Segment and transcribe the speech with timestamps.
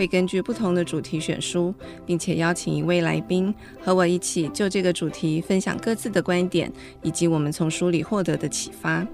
[0.00, 1.74] 会根据不同的主题选书，
[2.06, 3.54] 并且邀请一位来宾
[3.84, 6.72] 和我一起就这个主题分享各自的观点，
[7.02, 9.06] 以及我们从书里获得的启发。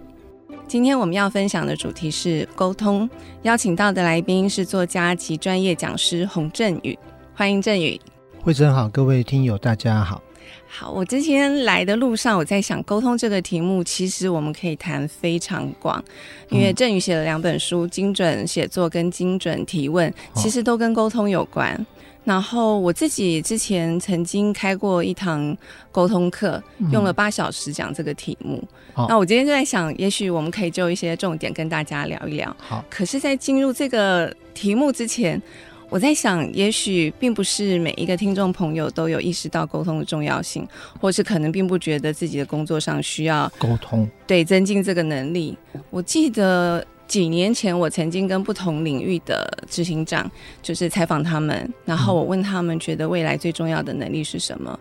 [0.69, 3.11] 今天我们要分享的主题是沟通，
[3.43, 6.97] 邀请到的来宾是作家及专业讲师洪振宇。
[7.35, 8.01] 欢迎振宇。
[8.41, 10.23] 慧珍好，各位听友大家好。
[10.69, 16.03] 好，我之前来的路上，我在想沟通这个题目，其实我们可以谈非常广，
[16.51, 21.73] 因为郑宇写了两本书，《精准写作》跟《精准提问》，其实都跟沟通有关。
[21.75, 21.87] 哦、
[22.25, 25.57] 然后我自己之前曾经开过一堂
[25.91, 28.63] 沟通课，用了八小时讲这个题目。
[28.97, 32.55] 嗯、那我今天就在想，也许我们可以就一些重点跟大家聊一聊。
[32.59, 35.41] 好，可是，在进入这个题目之前。
[35.97, 40.69] 我在想，也许并不是每一个听众朋友都有意识到沟通的重要性，
[41.01, 45.57] 或是可能并不觉得自己的工作上需要沟通，对，增进这个能力。
[45.89, 50.31] 我记得几年前，我曾经跟不同领域的执行长
[50.63, 54.79] 就是采访他们，然后我问他们觉得未来最重要的能力是什么？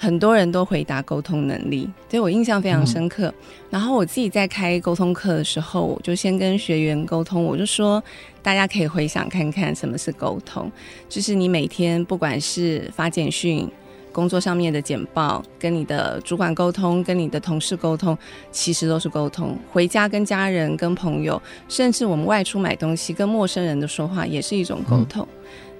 [0.00, 3.26] 很多人都回答沟通能力，所以我印象非常深刻。
[3.26, 3.34] 嗯、
[3.70, 8.00] 然后我自己在开沟通课的时候，我就先跟学员沟通，我就说，
[8.48, 10.72] 大家可以回想看看什么是沟通，
[11.06, 13.70] 就是你每天不管是发简讯、
[14.10, 18.16] 工作上面的简报，跟你的主管沟通，跟你的同事沟通，
[18.50, 19.54] 其实都是沟通。
[19.70, 21.38] 回家跟家人、跟朋友，
[21.68, 25.28] 甚至我们外出买东西，跟陌生人的说话，也是一种沟通。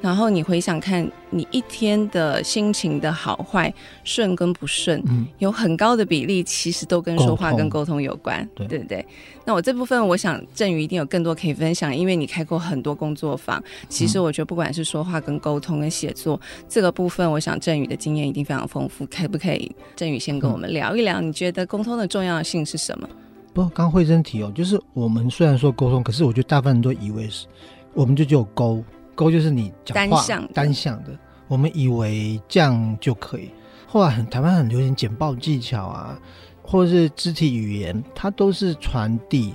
[0.00, 3.72] 然后你回想看，你一天的心情的好坏、
[4.04, 9.04] 顺跟不顺，嗯、有很高的比例其实都跟说话跟沟通有关，对，对不对？
[9.44, 13.60] 那我这部分，我想振宇一定有更多可以分享，因为你开过很多工作坊。
[13.88, 19.04] 其实我觉得，不管是说话跟沟通跟写作、嗯、这个部分，我想振宇的经验一定非常丰富。
[19.06, 23.08] 可不可以，振宇先跟我们聊一聊，你觉得沟通的重要性是什么？
[23.52, 27.46] 不，刚慧珍提哦，就是我们虽然说沟通，可是我觉得大部分人都以为是，
[27.94, 28.84] 我们就只有沟。
[29.18, 30.24] 沟就是你讲话
[30.54, 31.10] 单向，的，
[31.48, 33.50] 我们以为这样就可以。
[33.84, 36.16] 后来很台湾很流行简报技巧啊，
[36.62, 39.54] 或者是肢体语言，它都是传递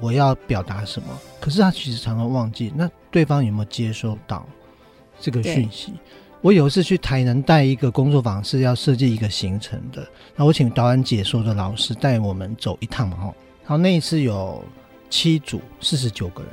[0.00, 1.08] 我要表达什么。
[1.40, 4.46] 可是他其实常常忘记，那对方有没有接收到
[5.18, 5.92] 这个讯息？
[6.40, 10.06] 我有一次去台南带一个工作坊，是要设计一个行程的。
[10.36, 13.16] 那我请导演解说的老师带我们走一趟嘛，
[13.62, 14.62] 然后那一次有
[15.08, 16.52] 七组，四十九个人。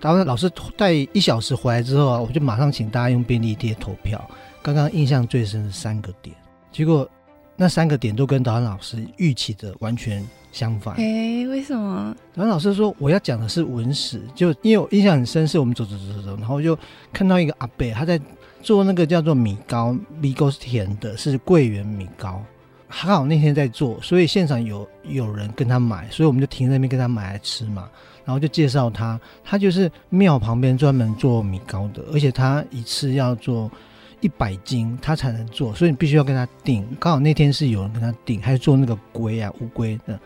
[0.00, 4.18] 当然，老师带一小时回来之后啊，我就马上请大家用便利贴投票。
[4.62, 6.34] 刚刚印象最深的三个点，
[6.72, 7.08] 结果
[7.56, 10.94] 那三个点都跟导演老师预期的完全相反。
[10.96, 12.16] 哎、欸，为什么？
[12.34, 16.78] 导演老师说我要讲的是文史，就因为我印象很深，是我们走走走走走，然后就
[17.12, 18.18] 看到一个阿伯他在
[18.62, 22.42] 做那个叫做米糕，米糕是甜的，是桂圆米糕。
[22.92, 27.88] 还好那天在做，所以现场有有人跟他买，所以我们就停在那边跟他买来吃嘛。
[28.24, 33.70] 然后就介绍他，他就是庙旁边专门做米糕的，而且他一次要做
[34.20, 36.86] 一百斤，他才能做，所以你必须要跟他订。
[36.98, 40.18] 刚好那天是有人跟他订，还是做那个龟啊乌龟的。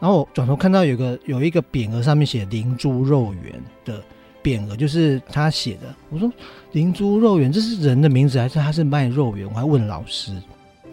[0.00, 4.00] 然后我转头看到有个有一个匾额，上面写“灵猪肉圆”的
[4.42, 5.94] 匾额，就是他写的。
[6.08, 6.32] 我说
[6.72, 9.46] “灵猪肉圆”这是人的名字还是他是卖肉圆？
[9.48, 10.32] 我还问老师，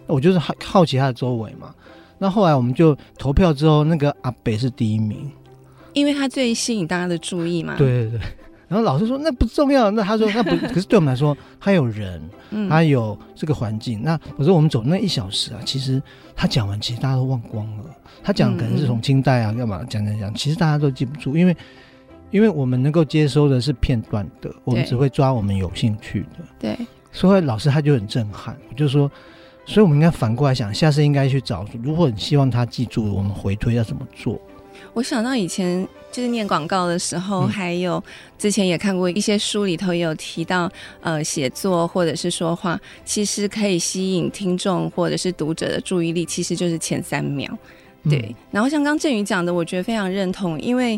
[0.07, 1.73] 我就是好好奇他的周围嘛。
[2.17, 5.31] 那后来我们就投票之后，那个阿北是第一名。
[5.95, 7.73] 因为他最吸引大家的注意嘛。
[7.75, 8.19] 对对对。
[8.67, 12.21] 然后老师说那不重要，那他说那不， 可是对我们来说，他有人，
[12.67, 13.99] 他有这个环境。
[13.99, 16.01] 嗯、那我说我们走那一小时啊，其实
[16.35, 17.83] 他讲完，其实大家都忘光了。
[18.23, 21.55] 他讲可能是从清代啊，干嘛讲讲讲，其实大家都记不住，因为
[22.31, 26.43] 因为我们能够接收的是片段的，我们只会抓我们有兴趣的。
[26.59, 26.77] 对。
[27.11, 29.09] 所以老师他就很震撼，我就说，
[29.65, 34.41] 所以我们应该反过来想，下次应该去找，如果你希望他记住，我们回推要怎么做。
[34.95, 38.01] 我想到以前就是念广告的时候，嗯、还有
[38.39, 40.71] 之前也看过一些书里头也有提到，
[41.01, 47.45] 呃，写作或者是说话，其实可以吸引听众或者是读者的注意力，其实就是前三秒。
[48.09, 50.97] 对，嗯、然后像刚振宇讲的，我觉得非常认同，因为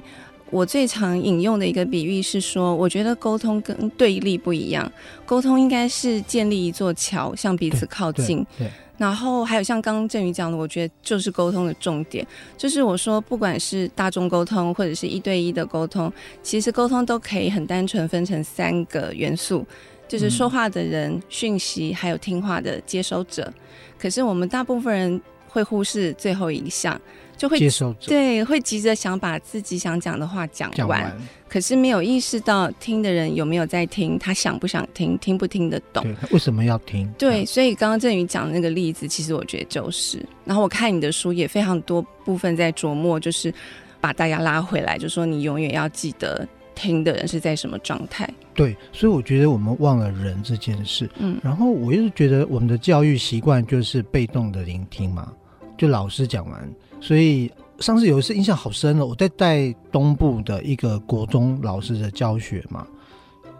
[0.51, 4.89] 我最常引用的一个比喻是说，我觉得沟通跟对立不一样，
[5.25, 8.45] 沟通应该是建立一座桥，向彼此靠近。
[8.59, 8.67] 对。
[8.67, 12.25] 对对然后还有像刚刚振宇讲的，我觉得就是沟通的重点，
[12.57, 16.11] 就是我说不管是大众沟通或者是一对一的沟通，
[16.41, 19.65] 其实沟通都可以很单纯分成三个元素。
[20.07, 23.53] 就是说话的人、讯息还有听话的接收者。
[23.99, 26.99] 可是我们大部分人会忽视最后一项。
[27.37, 31.17] 就会接受者对，会急着想把自己想讲的话讲完，完
[31.47, 37.07] 可是没有意识到听的人有没有在听，他想不想听，听不听得懂，为什么要听？
[37.17, 40.25] 对，所以刚刚振宇讲的那个例子，其实我觉得就是。
[40.43, 43.53] 然后我看你的书也非常多部分在琢磨，就是
[44.01, 48.29] 把大家拉回来，就说你永远要记得听的人是在什么状态。
[48.53, 51.09] 对，所以我觉得我们忘了人这件事。
[51.19, 55.31] 嗯，然后我一直觉得我们的教育习惯就是被动的聆听嘛，
[55.77, 56.69] 就老师讲完。
[56.99, 62.85] 所以上次有一次印象好深了，我在带东部的一个国中老师的教学嘛，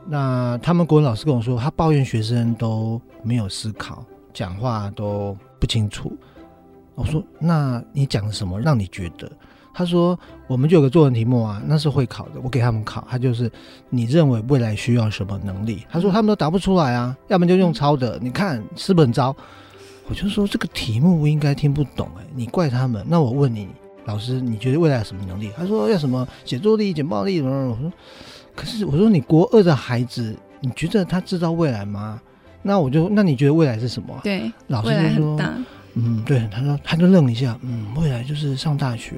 [0.08, 4.04] 那他们国文老师跟我说，他抱怨学生都没有思考，
[4.34, 6.12] 讲话都不清楚。
[6.96, 9.32] 我说，那你讲什么让你觉得？
[9.72, 10.18] 他说，
[10.48, 13.52] 我们就有个作文题目啊，那是会考的，我给他们考，他就是
[13.92, 15.86] 你认为未来需要什么能力？
[15.92, 19.36] 他说他们都答不出来啊，要么就用抄的，你看是不是很糟？
[20.10, 23.06] 我就说这个题目我应该听不懂哎，你怪他们。
[23.10, 23.68] 那我问你，
[24.06, 25.52] 老师，你觉得未来有什么能力？
[25.58, 27.70] 他说要什么写作力、简报力什么？
[27.70, 27.92] 我说，
[28.56, 32.22] 可是我说你国二的孩子，你觉得他知道未来吗？
[32.62, 34.18] 那我就那你觉得未来是什么？
[34.24, 35.40] 对，老师就说，
[35.96, 39.16] 嗯，对，他说他就愣一下，嗯，未来就是上大学。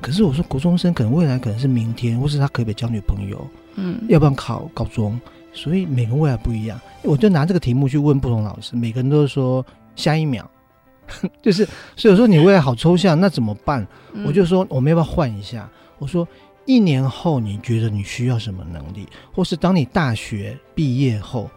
[0.00, 3.44] 可是我说国中生可能未来可能是明天，或是他可不可以交女朋友？
[3.74, 5.20] 嗯，要不然考高中。
[5.52, 9.64] 所以每个未来不一样，我就拿这个题目去问不同老师，每个人都说。
[9.98, 10.48] 下一秒，
[11.42, 11.66] 就是，
[11.96, 13.86] 所以我说你未来好抽象，那怎么办？
[14.14, 15.68] 嗯、我就说我们要不要换一下？
[15.98, 16.26] 我说
[16.64, 21.50] 一年后你觉得你需要什么能力，或是当你大学毕业后，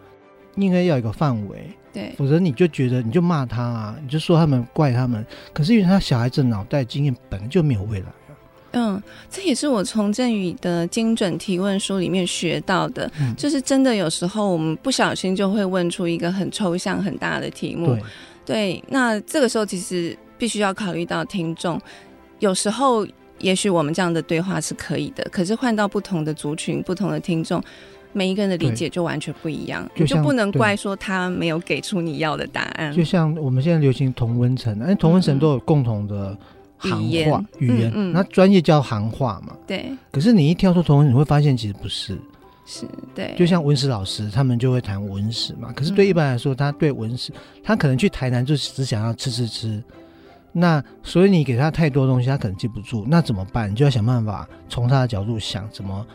[0.55, 5.25] 应该要一个范围，对，否则你就觉得你就骂他啊，你就说他们怪他们。
[5.53, 8.07] 可是因为他小孩子脑袋经验本来就没有未来。
[8.73, 17.97] 嗯，这也是我从振宇的精准提问书里面学到的，嗯、就是真的有时候我们不小心就会问出一个很抽象很大的题目。
[18.45, 21.79] 对对，那这个时候其实必须要考虑到听众。
[22.39, 23.05] 有时候，
[23.39, 27.61] 也许我们这样的对话是可以的，可是换到不同的族群、不同的听众，
[28.13, 32.91] 每一个人的理解就完全不一样，就，就不能怪说他没有给出你要的答案。
[32.93, 36.35] 就像我们现在流行同温层，哎同温层都有共同的
[36.79, 36.91] 行
[37.29, 39.55] 话语言，那专、嗯嗯、业叫行话嘛。
[39.67, 39.91] 对。
[40.11, 42.17] 可是你一跳出同温，你会发现其实不是。
[42.73, 45.73] 是对，就像文史老师，他们就会谈文史嘛。
[45.73, 49.83] 可是对一般来说，他对文史，他可能去台南就只想要吃吃吃。
[50.53, 53.05] 那所以你给他太多东西，他可能记不住。
[53.09, 53.69] 那怎么办？
[53.69, 56.05] 你就要想办法从他的角度想，怎么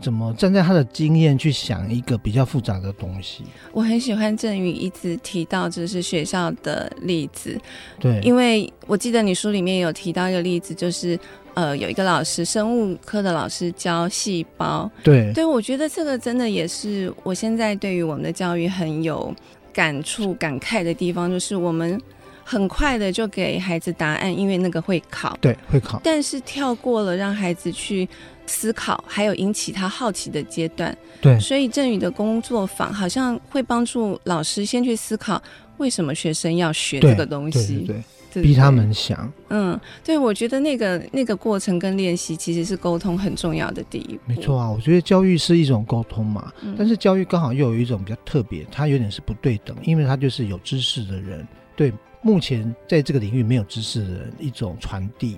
[0.00, 3.44] 怎么站在他的经验去想一个比较复杂的东西。
[3.72, 7.58] 我很喜欢郑宇一直提到就是学校的例子，
[7.98, 11.18] 对，因为我记得你书里面有提到一个例子，就是。
[11.54, 19.34] 呃，有一个老师，生物科的老师教细胞，对，对，我觉得这个真的也是我现在对于我们的教育很有
[19.72, 22.00] 感触、感慨的地方，就是我们
[22.48, 28.08] 很快的就给孩子答案，因为那个会考，对，会考，但是跳过了让孩子去
[28.46, 35.42] 思考，还有引起他好奇的阶段，对，所以振宇的工作坊好像会帮助老师先去思考，
[35.76, 37.86] 为什么学生要学这个东西，对。
[37.86, 38.42] 对对。
[38.42, 44.20] 逼他们想，嗯，对，我觉得那个那个过程跟练习其实是沟通很重要的第一步。
[44.26, 51.90] 没错啊，我觉得教育是一种沟通嘛，嗯、但是教育刚好又有一种比较特别，它有点是不对等，因为它就是有知识的人对
[52.22, 55.36] 目前在这个领域没有知识的人一种传递。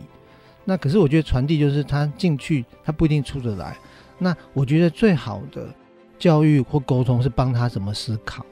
[0.64, 3.76] 那可是我觉得传递就是他进去，他不一定出得来。
[4.18, 5.68] 那我觉得最好的
[6.18, 8.44] 教育或沟通是帮他怎么思考，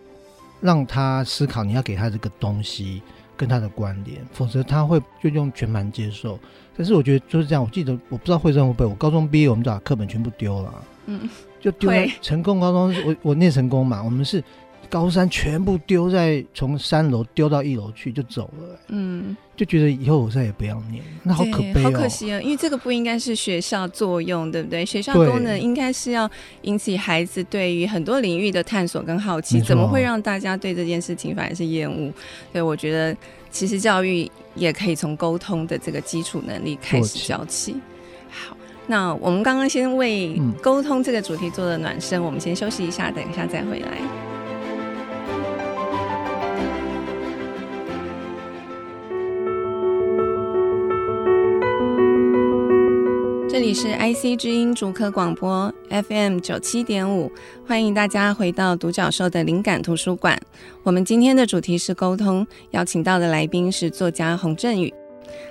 [0.61, 3.02] 让他思考你要给他这个东西。
[3.38, 6.37] 跟他的关联，否则他会就用全盘接受。
[6.76, 7.62] 但是我觉得就是这样。
[7.62, 11.30] 我记得我不知道慧珍会不会，我高中毕业我们就把课本全部丢了，嗯，
[11.61, 12.92] 就丢在成功高中。
[13.06, 14.42] 我我念成功嘛，我们是。
[14.90, 22.40] 高三全部丢在从三楼丢到一楼去就走了，欸，嗯，就觉得以后我再也不要念，那好可悲，喔，好可惜啊，喔！
[22.40, 24.87] 因为这个不应该是学校作用，对不对？
[24.87, 26.30] 学校功能应该是要
[26.62, 32.11] 引起孩子对于很多领域的探索跟好奇，怎么会让大家对这件事情反而是厌恶？
[32.52, 33.14] 所以我觉得
[33.50, 37.76] 其实教育也可以从沟通的这个基础能力开始教起。
[38.30, 44.27] 好，那我们刚刚先为沟通这个主题做了暖身，嗯，我们先休息一下，等一下再回来。
[53.68, 57.30] 里是 IC 之音主科广播 FM 九七点五，
[57.66, 60.40] 欢迎大家回到独角兽的灵感图书馆。
[60.82, 64.90] 我们今天的主题是沟通，邀请到的来宾是作家洪振宇。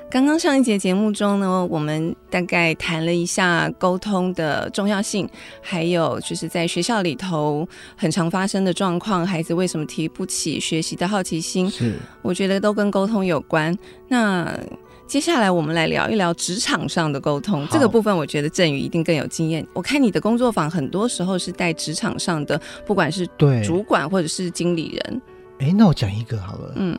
[0.09, 5.29] 刚刚上一节节目中呢，我们大概谈了一下沟通的重要性，
[5.61, 11.69] 还有就是在学校里头很常发生的状况，孩子为什么提不起学习的好奇心？
[11.69, 11.93] 是，
[12.23, 13.77] 我觉得都跟沟通有关。
[14.07, 14.59] 那
[15.07, 19.65] 接下来我们来聊一聊职场上的沟通这个部分，我觉得振宇一定更有经验。
[19.73, 25.21] 我看你的工作坊很多时候是带职场上的，不管是对主管或者是经理人。
[25.59, 26.97] 哎，那我讲一个好了，嗯，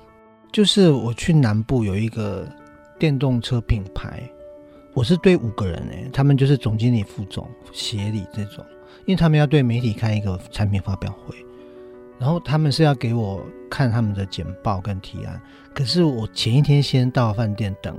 [0.50, 2.48] 就是我去南部有一个。
[3.00, 4.28] 电动车品牌，
[4.92, 8.66] 我是对五个人哎、欸，他们就是总经理、副总、协理这种，
[9.06, 11.36] 因为他们要对媒体开一个产品发表会，
[12.18, 15.40] 然后他们是要给我看他们的简报跟提案，
[15.78, 17.96] 可是我前一天先到饭店等，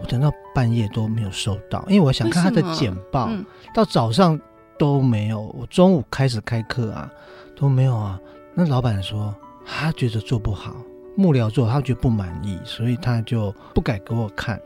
[0.00, 4.40] 我等到半夜都没有收到，因为我想看他的简报，嗯、到早上
[4.78, 7.10] 都没有，我中午开始开课啊
[7.56, 8.16] 都没有啊，
[8.54, 9.34] 那老板说
[9.66, 10.76] 他觉得做不好。
[11.16, 14.58] 幕僚做，他觉得不满意，所以他就不敢给我看。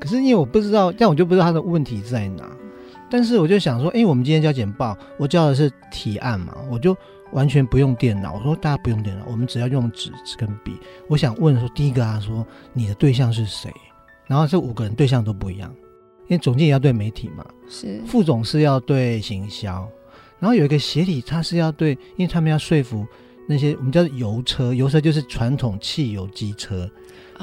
[0.00, 2.50] 可是因为我不知道，但我就不知道他的问题在哪。
[3.10, 6.96] 但是我就想说，哎，我们今天交简报，我交的是提案嘛，我就
[7.32, 8.34] 完全不用电脑。
[8.34, 10.76] 我说大家不用电脑，我们只要用纸跟笔。
[11.08, 13.72] 我想问说，第一个啊，说你的对象是谁？
[14.26, 15.74] 然后这五个人对象都不一样，
[16.28, 19.88] 因为总经理要对媒体嘛，是副总是要对行销，
[20.38, 23.06] 然后有一个协理，他是要对，因为他们要说服。
[23.48, 26.88] 那些我们叫油车，油车就是传统汽油机车，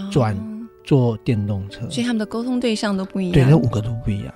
[0.09, 0.37] 转
[0.81, 3.33] 做电动车，所以他们的沟通对象都不一样。
[3.33, 4.33] 对，那五个都不一样。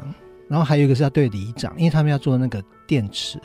[0.49, 3.39] 然后还有一个是要对里长，因为他们要做那个电池，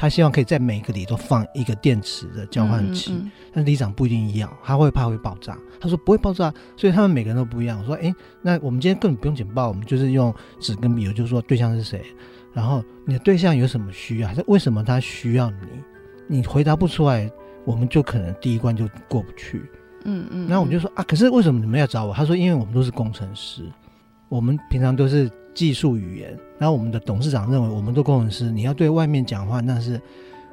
[0.00, 3.12] 他希望可以在每个里都放一个电池的交换器。
[3.12, 5.58] 嗯嗯嗯，但里长不一定要，他会怕会爆炸。
[5.78, 7.78] 他说不会爆炸，所以他们每个人都不一样。
[7.78, 12.02] 我说哎，那我们今天根本不用简报，我们就是用纸跟笔，就是说对象是谁，
[12.54, 15.66] 然后你的对象有什么需要，还是为什么他需要你？
[16.26, 17.30] 你回答不出来。
[17.66, 19.62] 我们就可能第一关就过不去，
[20.04, 22.14] 嗯嗯，然后我们就说啊，可是为什么你们要找我？
[22.14, 23.70] 他说，因为我们都是工程师，
[24.30, 25.30] 我们平常都是
[25.60, 30.00] 技术语言，然后我们的董事长认为，我们做工程师，你要对外面讲话，那是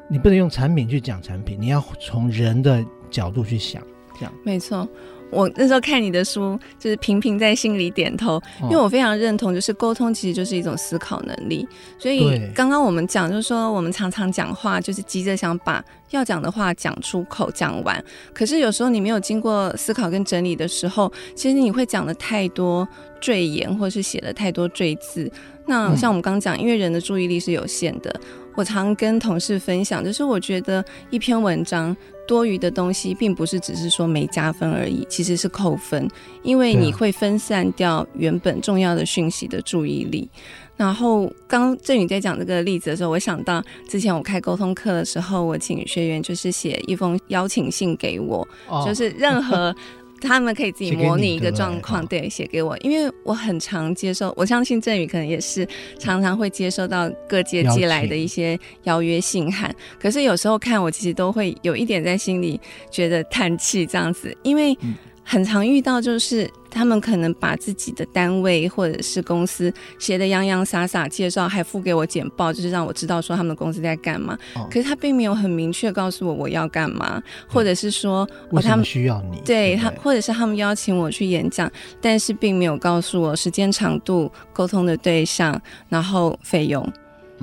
[0.10, 3.82] 你不能用产品去讲产品，你要从人的角度去想，
[4.20, 4.86] 这样没错。
[5.30, 11.68] 我那时候看你的书，就是频频在心里点头，因为我非常认同，就是沟通其实就是一种思考能力。
[12.00, 18.02] 所以刚刚我们讲，就是说我们常常讲话，就是急着想把要讲的话讲出口、讲完。
[18.34, 22.88] 可是有时候你没有经过思考跟整理的时候，其实你会讲的太多
[23.20, 25.30] 赘言，或是写的太多赘字。
[25.66, 28.18] 那像我们刚刚讲，因为人的注意力是有限的，
[28.56, 31.96] 我常跟同事分享，就是我觉得一篇文章。
[32.28, 36.08] 多余的东西并不是只是说没加分而已，其实是扣分，
[36.44, 40.30] 因为你会分散掉原本重要的讯息的注意力。
[40.76, 49.74] 然后刚郑宇在讲这个例子的时候，我想到之前我开沟通课的时候，我请学员就是写一封邀请信给我，哦、就是任何。
[50.22, 55.68] 他们可以自己模拟一个状况，对，写给我，因为我很常接受，我相信振宇可能也是
[56.00, 62.60] 常常会接收到各界寄来的一些邀约信函，可是有时候看我其实都会有一点在心里
[62.90, 64.78] 觉得叹气这样子，因为。
[65.28, 74.38] 嗯很常遇到，就是他们可能把自己的单位或者是公司写得洋洋洒洒介绍，还附给我简报，就是让我知道说他们的公司在干嘛。
[74.56, 81.70] 哦、可是他并没有很明确告诉我我要干嘛，或者是说我他们需要你，对他，或者是他们邀请我去演讲，
[82.02, 86.90] 但是并没有告诉我时间长度、沟通的对象，然后费用。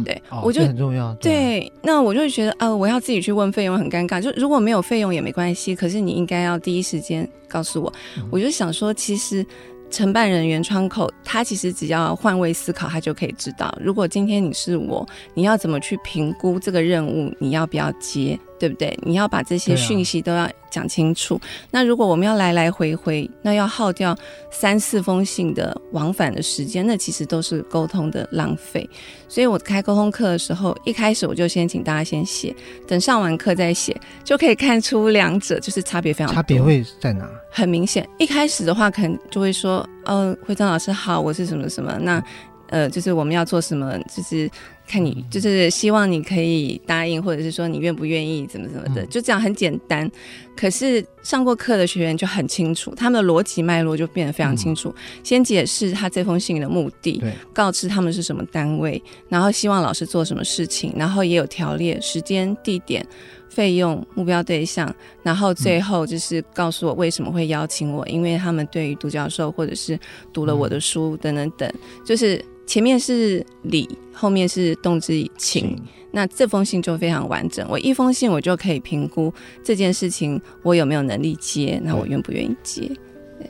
[0.03, 1.13] 对，哦、我就很重要。
[1.21, 4.21] 对，对，那我就会觉得，啊，我要自己去问费用很尴尬。
[4.21, 7.93] 就如果没有费用也没关系，可是你应该要第一时间告诉我。
[8.17, 9.45] 嗯、我就想说，其实。
[9.91, 18.99] 承办人员窗口，他其实只要换位思考，他就可以知道，如果今天你是我，你要怎么去评估这个任务，你要不要接，对不对？
[19.03, 21.35] 你要把这些讯息都要讲清楚。
[21.35, 21.41] 啊、
[21.71, 24.17] 那如果我们要来来回回，那要耗掉
[24.51, 28.89] 三四封信的往返的时间，那其实都是沟通的浪费。
[29.29, 32.57] 所以我开沟通课的时候，一开始我就先请大家先写，
[32.89, 33.95] 等上完课再写，
[34.25, 36.35] 就可以看出两者就是差别非常大。
[36.37, 37.29] 差别会在哪？
[37.51, 42.25] 很明显，一开始的话可能就会说，呃，慧珍老师好，我是什么什么，那
[42.71, 44.51] 呃，就是我们要做什么，就是
[44.87, 50.11] 看你，就是希望你可以答应，或者是说你愿不愿意，怎么怎么的，就这样很简单。
[50.57, 54.95] 可是上过课的学员就很清楚，他们的逻辑脉络就变得非常清楚。
[55.23, 57.23] 先解释他这封信的目的，
[57.53, 63.05] 告知他们是什么单位，然后希望老师做什么事情，然后也有条列时间、地点。
[63.51, 69.97] 费用、目标对象，然后最后就是告诉我为什么会邀请我，嗯、因为他们对于独角兽或者是
[70.33, 77.67] 读了我的书等等等，嗯、就是前面是礼，后面是动之以情，嗯、那这封信就非常完整。
[77.69, 82.91] 我一封信我就可以评估这件事情我有没有能力接，那我愿不愿意接？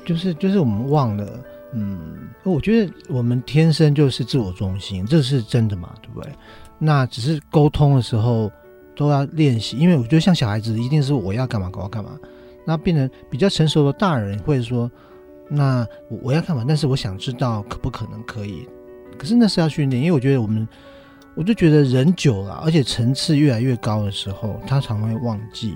[0.04, 1.44] 就是就是我们忘了
[1.74, 5.94] 嗯，我觉得我们天生就是自我中心，这是真的嘛？
[6.02, 6.32] 对不对？
[6.78, 8.50] 那只是沟通的时候
[8.96, 12.18] 都要练习，因为我觉得像小孩子一定是我要干嘛，我要干嘛。
[12.66, 14.90] 那变成比较成熟的大人会说，
[15.48, 16.64] 那我我要干嘛？
[16.66, 18.66] 但是我想知道可不可能可以？
[19.18, 20.66] 可是那是要训练，因为我觉得我们，
[21.34, 25.74] 我就觉得人久了，而且层次越来越高的时候，他常会忘记。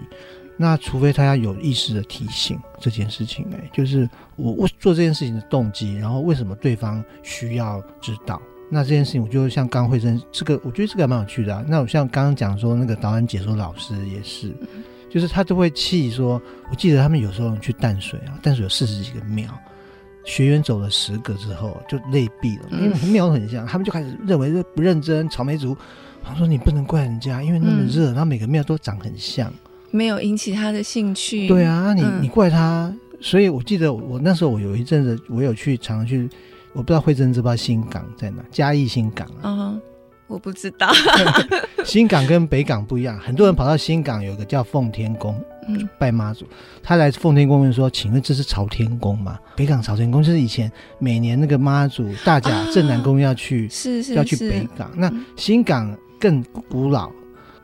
[0.61, 8.43] 那除非他要有意识的提醒这件事情，哎，就是我我做这件事情的动机，然后为什么对方需要知道？
[8.69, 11.65] 那这件事情，我就像刚慧珍这个，我觉得这个还蛮有趣的啊。
[11.67, 14.53] 那我像刚刚讲说那个导演解说老师也是，
[15.09, 19.49] 就是他都会气说，我记得他们有时候去淡水啊，淡水有四十几个庙，
[20.29, 25.75] 学员走了十个之后就累毙了，因为庙都很像，他们就开始认为这不认真，草莓族。
[26.23, 29.51] 他说你不能怪人家，因为那么热，然后每个庙都长很像。
[29.91, 31.49] 没有引起他的兴趣。
[31.49, 36.29] 对啊，你你怪他，所以我记得我那时候我有一阵子我有去常常去，
[36.75, 38.45] 我不知道慧珍知不知道新港在哪？
[38.51, 39.51] 嘉义新港啊？
[39.51, 39.81] 哦，
[40.27, 40.93] 我不知道。
[41.87, 45.35] 新港跟北港不一样，很多人跑到新港有一个叫奉天宫，
[45.69, 46.47] 嗯，拜妈祖。
[46.83, 54.91] 他来奉天宫问说：“请问这是朝天宫吗？”北港朝天宫就是以前每年那个妈祖大甲镇南宫要去，是是要去北港。
[54.97, 57.11] 那新港更古老。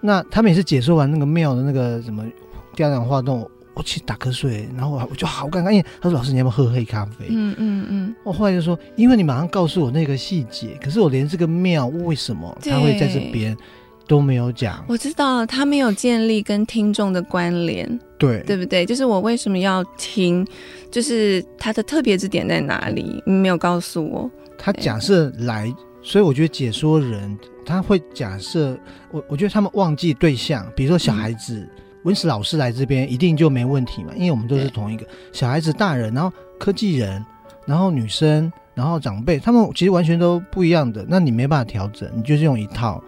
[0.01, 2.23] 那他每次解说完那个庙的那个什么
[2.75, 7.27] 雕梁画栋，我去打瞌睡，然后我就好尴尬，因为他说老师你要不要喝黑咖啡？
[7.31, 8.15] 嗯嗯嗯。
[8.23, 13.57] 我后来就说，因为你马上告诉我那个细节，可是我连这个庙为什么他会在这边
[14.07, 14.85] 都没有讲。
[14.89, 18.85] 我知道他没有建立跟听众的关联，对对不对？
[18.85, 20.47] 就是我为什么要听，
[20.91, 23.23] 就是他的特别之点在哪里？
[23.27, 24.31] 你没有告诉我。
[24.59, 27.37] 他假设来，所以我觉得解说人。
[27.67, 28.79] 他会假设
[29.11, 31.71] 我，我觉得他们忘记对象，比如说小孩子，嗯、
[32.03, 37.25] 文史老师来这边一定就没问题嘛，因为我们都是同一个小孩子、大人，然后科技人，
[37.65, 43.03] 然后女生，然后长辈，他们其实完全都不一样的，那你没办法调整，你就是用一套，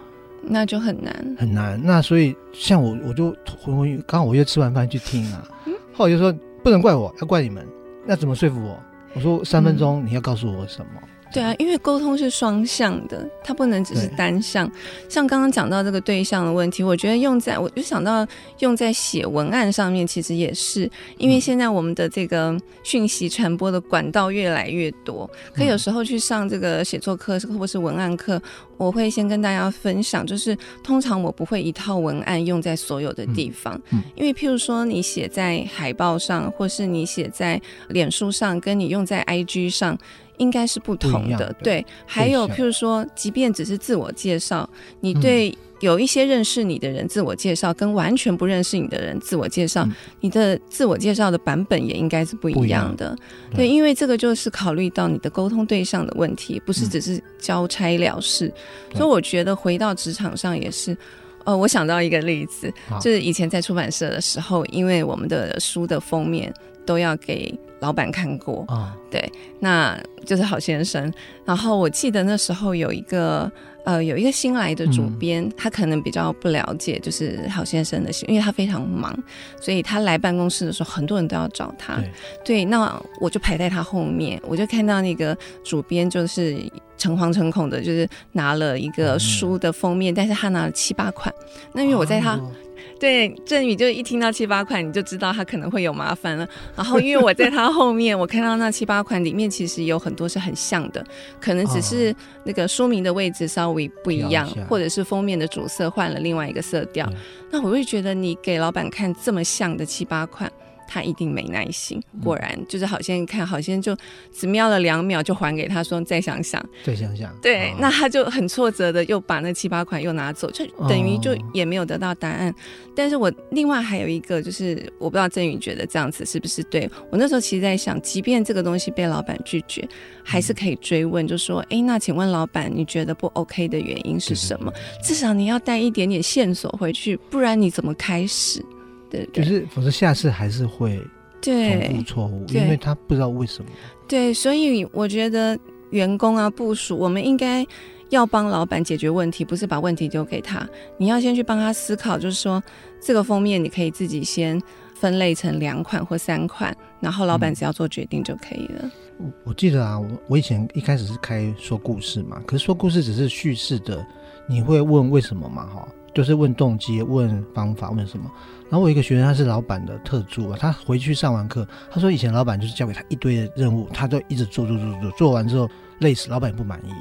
[0.49, 1.79] 那就很难很难。
[1.83, 5.47] 那所以像我，我就昏昏欲，刚好我又吃完饭去听啊，
[5.93, 7.65] 后来就说不能怪我，要怪你们，
[8.05, 8.79] 那怎么说服我？
[9.13, 11.01] 我说三分钟，你要告诉我什么？
[11.01, 14.67] 嗯对啊，因为沟通是双向的，它不能只是单向。
[15.07, 18.25] 像刚刚讲到这个对象的问题，我觉得用在我就想到
[18.57, 25.29] 用在写文案上面，其实也是因为现在我们的这个讯息传播的管道越来越多。
[25.53, 28.41] 可有时候去上这个写作课或是文案课，
[28.77, 33.79] 我会先跟大家分享，就是通常我不会一套文案用在所有的地方，
[34.15, 39.95] 因为譬如说你写在海报上，或是你写在脸书上，跟你用在 IG 上。
[40.37, 41.85] 应该是不同的，对。
[42.05, 44.69] 还有，譬如说，即便只是自我介绍，
[44.99, 49.87] 你对有一些认识你的人自我介绍，跟完全不认识你的人自我介绍，
[50.19, 53.15] 你的自我介绍的版本也应该是不一样的。
[53.55, 58.51] 对，因为这个就是考虑到你的沟通对象的问题，不是只是交差了事。
[58.93, 60.97] 所以我觉得回到职场上也是，
[61.45, 66.51] 呃，我想到一个例子，就是以前在出版社的时候，因为我们的书的封面
[66.87, 67.53] 都要给。
[67.79, 69.95] 老板看过啊，对，那
[70.25, 71.13] 就是好先生。
[71.45, 73.51] 然后我记得那时候有一个
[73.85, 79.15] 呃，有一个新来的主编，嗯、他可能比较不了解，就是好先生的心，因为他非常忙，
[79.61, 81.97] 所以他来办公室的时候，很多人都要找他。
[81.97, 82.11] 对，
[82.43, 86.57] 对，那我就排在他后面，我就看到那个主编就是
[86.97, 91.31] 诚惶诚恐的，就是拿了一个书的封面，嗯、但是他拿了七八款。
[91.73, 92.37] 那因为我在他。
[92.37, 92.51] 哦
[92.99, 96.47] 对，振宇就一听到七八款，你就知道他可能会有麻烦了。
[96.75, 101.05] 然后，因为我在他后面，我看到那七八款里面其实有很多是很像的，
[101.39, 107.07] 可能只是那个书名的位置稍微不一样，或者是封面的主色换了另外一个色调。
[107.51, 110.51] 那我会觉得你给老板看这么像的七八款。
[110.87, 113.95] 他一定没耐心，果然就是好像看，好像就
[114.33, 117.31] 只瞄了两秒就还给他说再想想，再想想。
[117.41, 122.53] 对，那他就很挫折的又把那七八款又拿走，就等于就也没有得到答案。
[122.95, 126.89] 但是我另外还有一个就是，我不知道振宇觉得这样子是不是对？
[127.11, 129.87] 我那时候其实在想，即便这个东西被老板拒绝，
[130.23, 134.71] 还是可以追问，就说，哎，那请问老板，你觉得不 OK 的原因是什么？
[135.03, 138.63] 至少你要带一点点线索回去，不然你怎么开始？
[139.09, 140.99] 对，对，就是否则下次还是会
[141.41, 143.69] 重复错误，因为他不知道为什么。
[144.07, 145.57] 对，所以我觉得
[145.91, 147.65] 员工啊、部署，我们应该
[148.09, 150.67] 要帮老板解决问题，不是把问题丢给他。
[150.97, 152.61] 你要先去帮他思考，就是说
[153.01, 154.61] 这个封面你可以自己先
[154.95, 158.91] 分类成两款或三款，然后老板只要做决定就可以了。
[159.19, 164.05] 嗯、我记得啊，我我以前一开始是开说故事嘛，可是说故事只是叙事的，
[164.47, 165.65] 你会问为什么嘛？
[165.67, 165.87] 哈。
[166.13, 168.31] 就是问动机、问方法、问什么。
[168.69, 176.91] 然后我一个学生他是老板的特助啊，他回去上完课，他说以前老板就是交给他一堆的任务，他都一直做做做做，做完之后累死，老板也不满意。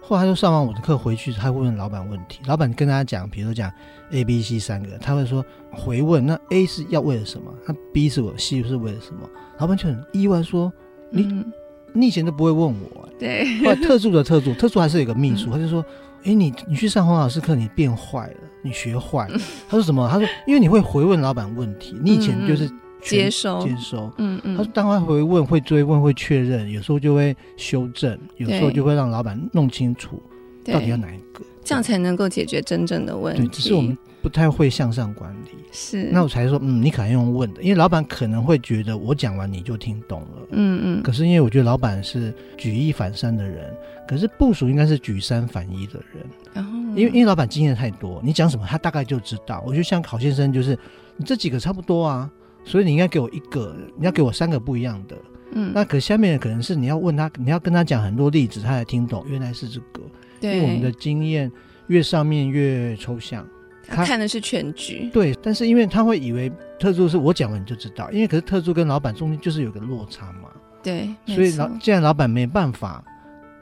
[0.00, 3.70] 后来他就上完我的课回去，他会问老板问题，老板跟他讲，比如说讲
[4.10, 7.52] A、B、C 三个，他会说回问，那 A 是要为了什么？
[7.66, 9.28] 那 B 是我 C 是为了什么？
[9.58, 10.72] 老板就很意外说
[11.10, 11.22] 你。
[11.22, 11.52] 嗯
[11.98, 12.60] 你以前都不会问
[12.92, 13.58] 我，对。
[13.60, 15.82] 后来特助的特助， 特助还是有个秘书，他就说
[16.24, 19.28] ：“哎，你你去上黄老师课，你变坏了，你学坏。”
[19.68, 20.08] 他说什么？
[20.10, 22.68] 他说：“因为你会回问老板问题，你以前就是
[23.00, 30.20] 接收接收，嗯嗯。”他说：“当他回问，会追问，会确认，有时候就会修正，有时候就会让老板弄清楚
[30.64, 33.96] 到底要哪一个，这样才能够解决真正的问题。”对，只是我们。
[34.26, 41.02] 不太会向上管理，是，那我才说，嗯，你可能用问的，因为老板可能会觉得我讲完你就听懂了，嗯嗯。
[41.04, 43.72] 可是因为我觉得老板是举一反三的人，
[44.04, 49.62] 可是部署应该是举三反一的人，然后，因为因为老板经验太多，你讲什么他大概就知道。
[49.64, 50.76] 我觉得像考先生就是，
[51.16, 52.28] 你这几个差不多啊，
[52.64, 55.16] 所以你应该给我一个，你要给我三个不一样的，
[55.52, 55.70] 嗯。
[55.72, 60.02] 那可下面的可能是你要问他，你要跟他讲很多例子，他才听懂，原来是这个。
[60.40, 61.48] 对，因为我们的经验
[61.86, 63.46] 越上面越抽象。
[63.86, 70.50] 他看的是全局，对，但是因为他会以为特助是我讲完你就知道，因为可是特助跟老板中间就是有个落差嘛，
[70.82, 73.04] 对，所以老既然老板没办法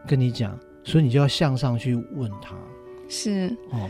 [0.07, 2.55] 跟你讲，所以你就要向上去问他，
[3.09, 3.55] 是。
[3.71, 3.89] 哦，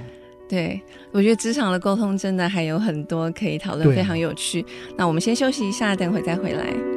[0.49, 0.81] 对，
[1.12, 4.64] 我觉得职场的沟通真的还有很多可以讨论，非常有趣。
[4.97, 6.94] 那我们先休息一下，等会再回来。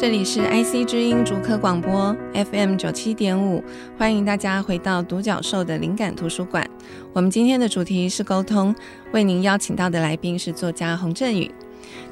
[0.00, 3.62] 这里是 IC 之音竹科广播 FM 九七点五，
[3.98, 6.66] 欢迎大家回到独角兽的灵感图书馆。
[7.12, 8.74] 我们今天的主题是沟通，
[9.12, 11.50] 为您邀请到的来宾是作家洪振宇。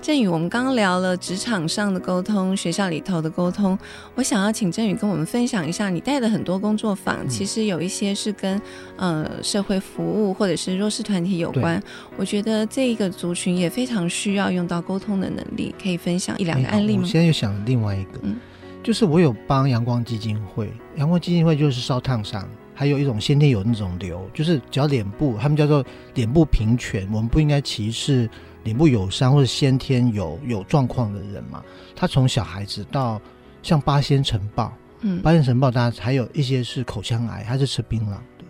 [0.00, 3.78] 震宇，我们刚刚聊了职场上的沟通，学校里头的沟通。
[4.14, 8.60] 我想要请振宇跟我们分享一下，你带的很多工作坊，嗯、其实有一些是跟
[8.96, 11.82] 呃社会服务或者是弱势团体有关。
[12.16, 17.02] 我觉得这一个族群也非常需要用到沟通的能力，可以分享一两个案例吗？
[17.02, 18.36] 我现在又想另外一个，嗯，
[18.82, 28.30] 就是我有帮阳光基金会，阳光基金会就是烧烫伤，还有一种先天有那种瘤，就是只要脸部，他们叫做脸部平权，我们不应该歧视。
[28.68, 31.64] 脸部有伤或者先天有有状况的人嘛，
[31.96, 33.18] 他从小孩子到
[33.62, 38.44] 像八仙尘爆，嗯，八仙尘爆，大家还有一些是口腔癌，他是吃槟榔的。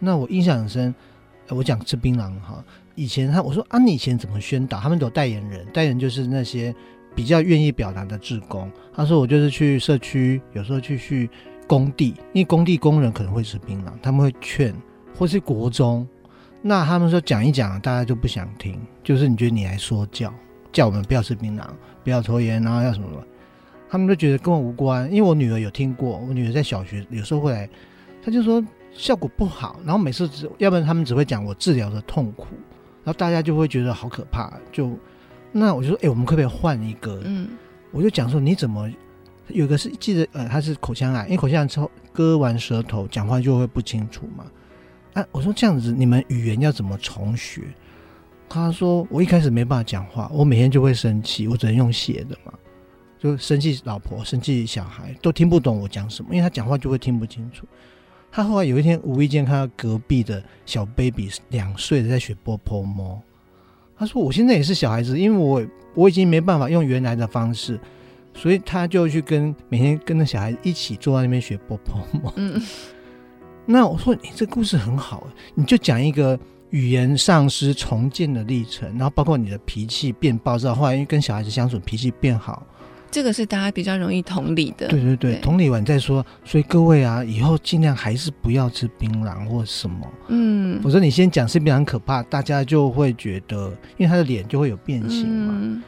[0.00, 0.92] 那我印象很深，
[1.50, 2.64] 我讲吃槟榔哈，
[2.96, 4.80] 以前他我说啊，你以前怎么宣导？
[4.80, 6.74] 他们都有代言人，代言人就是那些
[7.14, 8.68] 比较愿意表达的志工。
[8.92, 11.30] 他说我就是去社区，有时候去去
[11.68, 14.74] 工地，因为工地工人可能会吃槟榔，他们会劝，
[15.16, 16.04] 或是国中。
[16.62, 18.78] 那他们说讲一讲，大家就不想听。
[19.02, 20.32] 就是你觉得你来说教，
[20.70, 21.64] 叫我们不要吃槟榔，
[22.04, 23.24] 不要抽烟，然后要什么什么，
[23.88, 25.10] 他们都觉得跟我无关。
[25.10, 27.68] 因为我女儿有听过，我女儿在小学有时候会来，
[28.22, 29.80] 她就说效果不好。
[29.84, 32.48] 然后每次只要不然他们只会讲我治疗的痛苦，
[33.04, 34.52] 然后大家就会觉得好可怕。
[34.70, 34.90] 就
[35.52, 37.22] 那我就说，哎、欸，我们可不可以换一个？
[37.24, 37.48] 嗯，
[37.90, 38.86] 我就讲说你怎么
[39.48, 44.44] 有个是记得呃，他是口腔癌，因为口腔癌抽割完舌头讲话就会不清楚嘛。
[45.14, 47.62] 啊，我说这样子，你们语言要怎么重学？
[48.48, 52.52] 他说我一开始没办法讲话，我每天就会生气，我只能用写的嘛，
[53.18, 57.66] 就生气老婆，生气小孩，都听不懂我讲什么，因为他讲话就会听不清楚。
[58.32, 63.20] 他后来有一天无意间看到隔壁的小 baby 两岁的在学波泼摸，
[63.96, 67.78] 他说我现在也是小孩子，因为我我已经没办法用原来的方式，
[68.34, 72.32] 所以他就去跟每天跟着小孩一起坐在那边学波泼摸。
[72.36, 72.60] 嗯。
[73.70, 76.36] 那我说你这故事很好，你就讲一个
[76.70, 82.66] 语言丧失重建的历程，然后包括你的脾气变暴躁，后来因为跟小孩子相处脾气变好，
[83.12, 84.88] 这个是大家比较容易同理的。
[84.88, 86.24] 对对对，对同理完再说。
[86.44, 90.04] 所以各位啊，以后尽量还是不要吃槟榔或什么。
[90.28, 95.54] 嗯，我说你先讲是槟榔很可怕，大家就会觉得，因为他的脸就会有变形嘛。
[95.56, 95.82] 嗯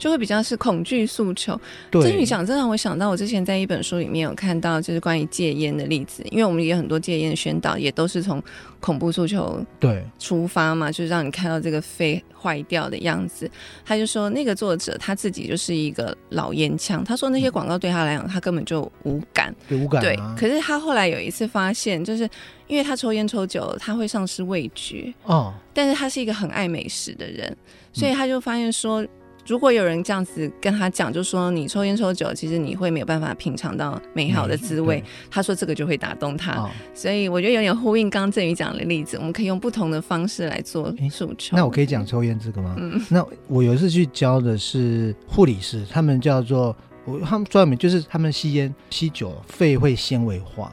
[0.00, 1.60] 就会比较是恐惧诉求。
[1.90, 6.24] 对，震宇讲，这让我想到我之前在一本书里面有看到，就是关于戒烟的例子。
[6.30, 8.42] 因为我们也有很多戒烟的宣导，也都是从
[8.80, 13.48] 恐怖诉求对出发嘛，就是让你看到这个肺坏掉的样子。
[13.84, 20.00] 他就说，那个作者他自己就是一个老烟枪，他说那些广告对他来讲，他根本就无感，对无感。
[20.00, 22.26] 对，可是他后来有一次发现，就是
[22.68, 27.54] 因为他抽烟抽久了，他会丧失味觉哦，但是他是一个很爱美食的人，
[27.92, 29.06] 所以他就发现说。
[29.46, 35.02] 如果有人这样子跟他讲，就说你抽烟抽久，其实你会没有办法品尝到美好的滋味。
[35.30, 41.56] 他说这个就会打动他，哦、所以我觉得有点呼应刚刚震宇讲的例子，我们可以用不同的方式来做诉求。
[41.56, 42.74] 那我可以讲抽烟这个吗？
[42.78, 50.72] 嗯，那我有一次去教的是护理师，他们叫做我他们专门就是他们吸烟吸久了，肺会纤维化，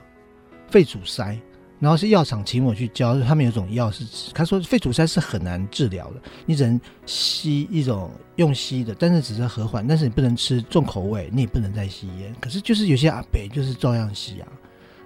[0.69, 1.37] 肺阻塞。
[1.79, 12.35] 然后是药厂请我去教，他们有种药是，他说肺阻塞是很难治疗的，你只能吸一种用吸的，但是只是和缓，但是你不能吃重口味，你也不能再吸烟。
[12.41, 14.47] 可是就是有些阿北就是照样吸啊，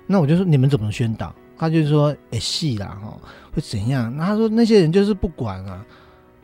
[0.07, 1.35] 那我就说你们怎么宣导？
[1.57, 3.19] 他就是说哎吸啦哈，
[3.53, 4.15] 会怎样？
[4.15, 5.85] 那他说那些人就是不管啊，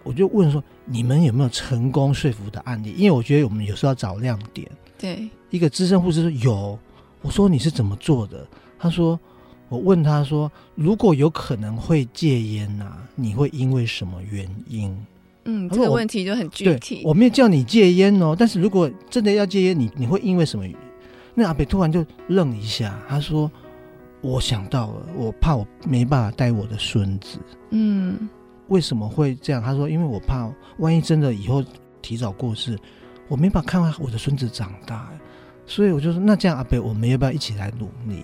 [0.04, 2.94] 我就问说你们有没有成功说服的案例？
[2.98, 4.70] 因为我觉得我们有时候要找亮点。
[4.98, 6.78] 对，一个资深护士说有，
[7.22, 8.46] 我说你是怎么做的？
[8.78, 9.18] 他说。
[9.70, 14.96] 我问他说：“如果有可能会戒烟呐、啊，你会因为什么原因？”
[15.50, 17.02] 嗯，这个问题就很具体。
[17.06, 20.66] 我没有叫你戒烟哦，但是如果真的要戒烟，你你会因为什么？
[21.34, 23.50] 那阿北突然就愣一下，他说
[24.22, 27.38] ：“我想到了，我怕我没办法带我的孙子。”
[27.72, 28.28] 嗯，
[28.70, 29.62] 为什么会这样？
[29.62, 31.64] 他说：“因为我怕万一真的以后
[32.02, 32.78] 提早过世，
[33.28, 35.10] 我没办法看到我的孙子长大。”
[35.66, 38.24] 所以我就说：“那这样阿北，我们要不要一起来努力？”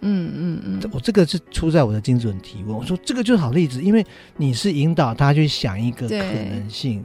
[0.00, 2.76] 嗯嗯嗯，我这个是出在我的精准提问。
[2.76, 4.04] 我说这个就是好例子，因为
[4.36, 7.04] 你是引导他去想一个可能性，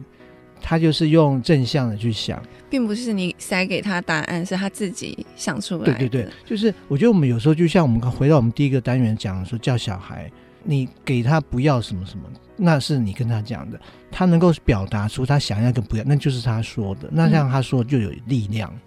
[0.62, 5.94] 他就是用正向的去想，并不是你塞给他答案，是他自己想出来的。
[5.94, 10.32] 对对对，就是我觉得我们有时候就像我们回到我们第一个单元讲说，叫小孩，
[10.64, 12.24] 你给他不要什么什么，
[12.56, 13.80] 那是你跟他讲的，
[14.12, 18.72] 他能够表达出他想要跟不要，那就是他说的，那像他说就有力量。
[18.72, 18.80] 嗯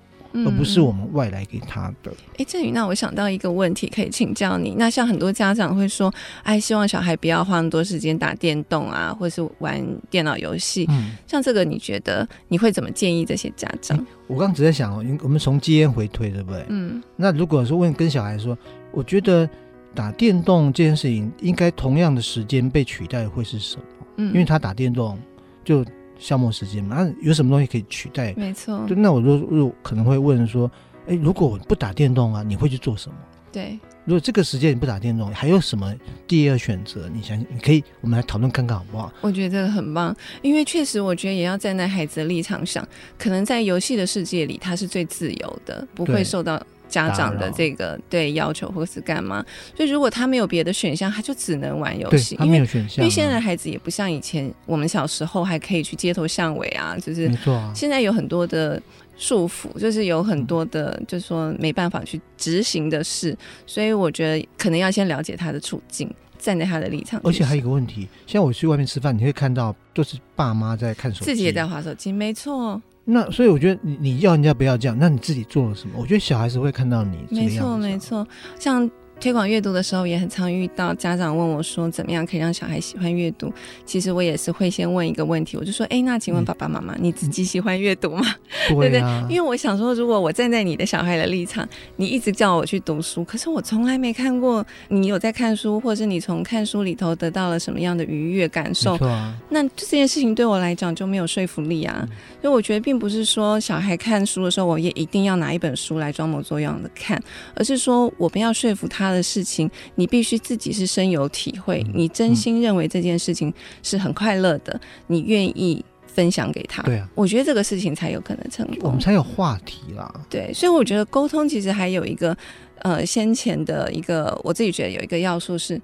[0.44, 2.10] 而不是我们外来给他的。
[2.32, 4.74] 哎、嗯，振宇，那我想到一个问题可以请教你。
[4.76, 10.86] 那像很多家长会说，哎，希望小孩不要花那么多时间打电动啊，或是玩电脑游戏。
[10.90, 13.96] 嗯，像这个，你觉得你会怎么建议这些家长？
[14.26, 16.64] 我刚刚只在想哦，我们从基因回推，对不对？
[16.68, 17.02] 嗯。
[17.16, 18.56] 那如果说问跟小孩说，
[18.92, 19.48] 我觉得
[19.94, 23.82] 打电动这件事情应该同样的时间被取代会是什么？
[24.16, 25.18] 嗯，因为他打电动
[25.64, 25.84] 就。
[26.18, 28.32] 消磨时间嘛，那有什么东西可以取代？
[28.36, 28.86] 没错。
[28.88, 30.70] 那我如果可能会问说，
[31.06, 33.16] 哎、欸，如果我不打电动啊，你会去做什么？
[33.52, 33.78] 对。
[34.04, 35.92] 如果这个时间你不打电动，还有什么
[36.28, 37.08] 第二选择？
[37.12, 39.12] 你想，你可以，我们来讨论看看好不好？
[39.20, 42.86] 我觉得这个很棒，因为确实，我觉得也要站在孩子的立场上，
[43.18, 46.62] 可能在游戏的世界里，他是最自由的，不会受到。
[46.88, 49.44] 家长的这个对要求或是干嘛，
[49.76, 52.36] 所以如果他没有别的选项，他就只能玩游戏。
[52.36, 57.72] 他没有选项，因为现在的孩子也不像以前，我们小时候还可以去街头巷尾啊，就是没错。
[57.74, 58.80] 现在有很多的
[59.16, 63.36] 束缚，就是有很多的，就是说没办法去执行的事。
[63.66, 67.20] 所以我觉得可能要先了解他的处境，站在他的立场。
[67.24, 72.80] 而且还有一个问题，像我去外面吃饭，你会看到都是爸妈在看手机，自己也在划手机，没错。
[73.06, 75.94] 那所以我觉得你你要人家不要这样，那你自己做了什么？
[75.96, 77.16] 我觉得小孩子会看到你。
[77.30, 78.26] 没错没错，
[78.58, 78.90] 像。
[79.18, 83.50] 推广阅读的时候，也很常遇到家长问我说：“怎么样可以让小孩喜欢阅读？”
[83.86, 88.22] 其实我也是会先问一个问题，我就说：“哎，那请问爸爸妈妈，你自己喜欢阅读吗？
[88.68, 89.34] 对，啊、 对不对？
[89.34, 91.66] 因为我想说，如果我站在你的小孩的立场，
[91.96, 98.96] 你一直叫我去读书，可是我从来没看过你有在看书，或是你从看书里头得到了什么样的愉悦感受？
[98.96, 102.06] 啊、那这件事情对我来讲就没有说服力啊。
[102.06, 102.08] 嗯、
[102.46, 107.20] 所以我觉得，并不是说小孩看书的时候，我也一定要拿一本书来装模作样的看，
[107.56, 109.10] 而是说我们要说服他。
[109.10, 116.84] 的事情，你必须自己是深有体会，嗯、你真心认为这件事情是很快乐的，嗯、你愿意分享给他。
[116.84, 120.08] 对啊，我觉得这个事情才有可能成功，我们才有话题啦。
[120.30, 122.36] 对，所以我觉得沟通其实还有一个
[122.82, 125.80] 呃先前的一个，我自己觉得有一个要素是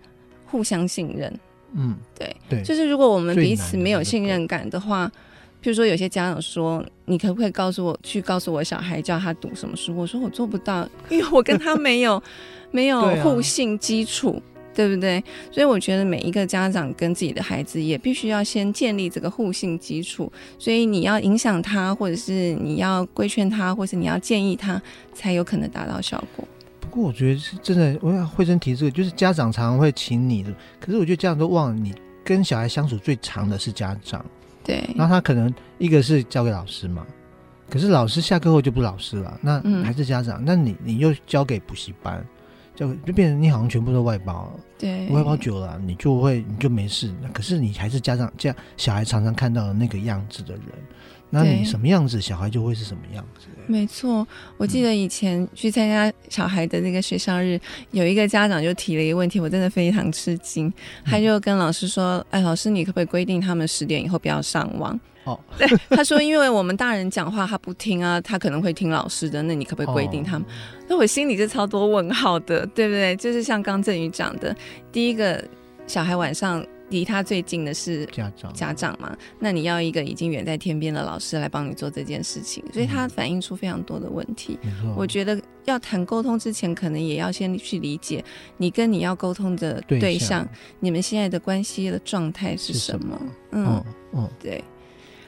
[0.47, 1.41] 互相信任。
[1.75, 5.11] 嗯，对对，就是如果我们彼此没有信任感的话。
[5.63, 12.21] 譬如说，有些家长说：“你可不可以告诉我，去告诉我小孩叫他读什么书？”我说：“我做不到，因为我跟他没有
[12.73, 14.43] 没有互信基础，
[14.75, 15.23] 对，不对？
[15.53, 20.33] 所以我觉得每一个家长跟自己的孩子也必须要先建立这个互信基础。
[20.59, 24.83] 所以你要影响他，或者是你要规劝他，或是你要建议他，
[25.15, 26.45] 才有可能达到效果。
[26.81, 31.95] 不过我觉得是真的，我想慧珍提这个，就是家长常常会请你的，可是我觉得家长都忘了，你
[32.25, 34.27] 跟小孩相处最长的是家长。”
[34.65, 37.07] 对，然后他可能一个是交给老师嘛，
[37.69, 42.25] 可是老师下课后就不是老师了，那还是家长，嗯、那你你又交给补习班，
[42.75, 50.65] 就就变成你好像全部都外包了，对，外包久了你就会你就没事，可是你还是家长这样，小孩常常看到的那个样子的人。
[51.35, 53.47] 那你什么样子，小孩就会是什么样子。
[53.67, 54.27] 没错，
[54.59, 57.61] 我记得以前去参加小孩的那个学校日，嗯、
[57.93, 60.71] 有一个家长就提了一个问题，我真的非常吃惊。
[61.07, 69.43] 他就跟老师说：“嗯、哎，老师，你可不可以规定他们十点以后不要上网？”哦，对，他说：“因为我们大人讲话他不听啊，他可能会听老师的。
[69.43, 70.53] 那你可不可以规定他们？”哦、
[70.89, 73.17] 那我心里就超多问号的，对不对？
[73.17, 74.55] 就是像刚振宇讲的，
[74.91, 75.43] 第一个
[75.87, 76.63] 小孩晚上。
[76.93, 84.59] 离他最近的是家长家长嘛，那你要一个已经远在天边的老师来帮你做这件事情，所以他反映出非常多的问题。
[84.63, 88.25] 嗯、我觉得要谈沟通之前，可能也要先去理解
[88.59, 93.19] 你跟你要沟通的对象，对象你们现在的关系的状态是什么。
[93.19, 94.63] 什么嗯嗯，嗯对。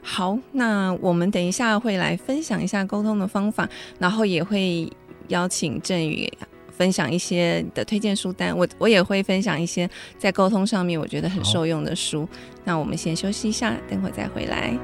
[0.03, 3.67] 好，那我们等一下会来分享一下沟通的方法，
[3.99, 4.87] 然后也会
[5.29, 6.31] 邀请振宇。
[6.77, 12.29] 分享一些的推荐书单，我我也会分享一些在沟通上面我觉得很受用的书。
[12.65, 14.77] 那我们先休息一下，等会再回来。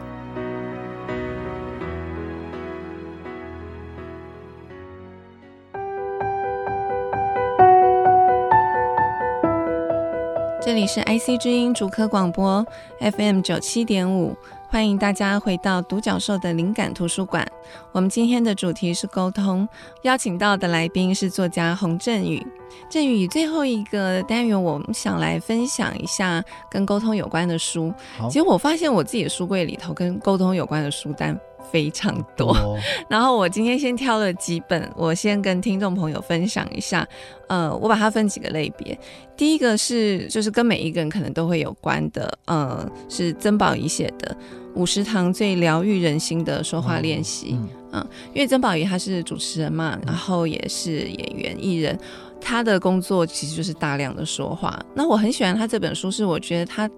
[10.62, 12.64] 这里是 IC 之音主科广播
[13.00, 14.37] FM 九七点五。
[14.70, 17.44] 欢迎大家回到独角兽的灵感图书馆。
[17.90, 19.68] 我们今天的主题是沟通，
[20.02, 22.40] 邀请到的来宾是作家洪振宇。
[22.88, 27.92] 振宇，最后一个单元，我们想来分享一下跟沟通有关的书。
[28.28, 31.37] 其实我发现我自己的书柜里头跟沟通有关的书单
[31.72, 32.52] 非常多。
[32.52, 32.78] 哦、
[33.11, 37.04] 然后我今天先挑了几本，我先跟听众朋友分享一下。
[37.48, 38.96] 呃，我把它分几个类别。
[39.37, 44.37] 第一个是就是跟每一个人可能都会有关的，呃，是曾宝仪写的。
[44.74, 51.98] 五十堂最疗愈人心的说话练习，嗯，嗯，因为曾宝仪他是主持人嘛，然后也是演员艺人，
[52.40, 54.78] 他的工作其实就是大量的说话。
[54.94, 56.90] 那我很喜欢他这本书，是我觉得他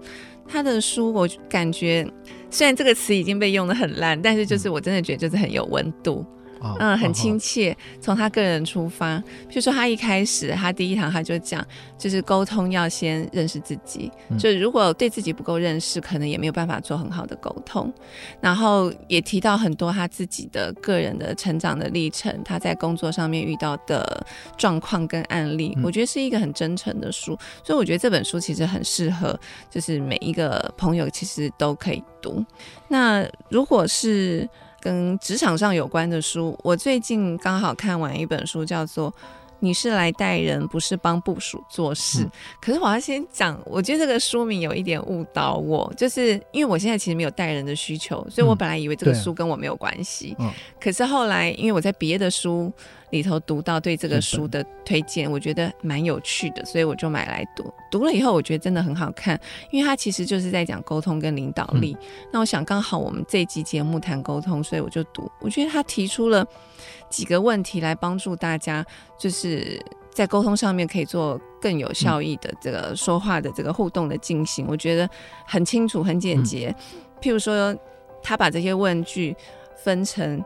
[0.47, 2.07] 他的书，我感觉
[2.51, 6.25] 虽然这个词已经被用得很烂，但是就是我真的觉得就是很有温度。
[6.37, 6.42] 嗯，
[6.99, 7.77] 很亲切。
[8.01, 11.65] 从他个人出发，比如说他一开始，他第一堂他就讲，
[11.99, 14.11] 就是沟通要先认识自己。
[14.29, 17.93] 嗯、就如果对自己不够认识，可能也没有办法做很好的沟通。
[18.41, 24.25] 然后也提到很多他自己的个人的成长的历程，他在工作上面遇到的
[24.57, 27.39] 状况跟案例，嗯、我觉得是一个很真诚的书。
[27.65, 29.39] 所以我觉得这本书其实很适合，
[29.71, 32.45] 就是每一个朋友其实都可以读。
[32.89, 34.49] 那如果是
[34.83, 39.09] 跟职场上有关的书，我最近刚好看完一本书，叫做
[39.63, 42.25] 《你是来带人，不是帮部署做事》。
[42.25, 50.37] 嗯、可是我要先讲，我觉得这个书名有一点误导我，就是因为我现在其实没有带人的需求，所以我本来以为这个书跟我没有关系。
[50.81, 52.73] 可是后来，因为我在别的书。
[53.13, 57.71] 里头读到对这个书的推荐，我觉得蛮有趣的，所以我就买来读。
[57.91, 59.39] 读了以后，我觉得真的很好看，
[59.71, 61.95] 因为它其实就是在讲沟通跟领导力。
[62.01, 65.31] 嗯、那我想刚好我们这一集节目谈沟通，所以我就读。
[65.41, 66.43] 我觉得他提出了
[67.13, 68.85] 几个问题来帮助大家，
[69.19, 74.67] 就是在沟通上面可以做更有效益的这个说话的这个互动的进行。
[74.69, 75.09] 我觉得
[75.47, 76.75] 很清楚、很简洁。
[76.95, 77.77] 嗯、譬如说，
[78.23, 79.37] 他把这些问句
[79.77, 80.43] 分成。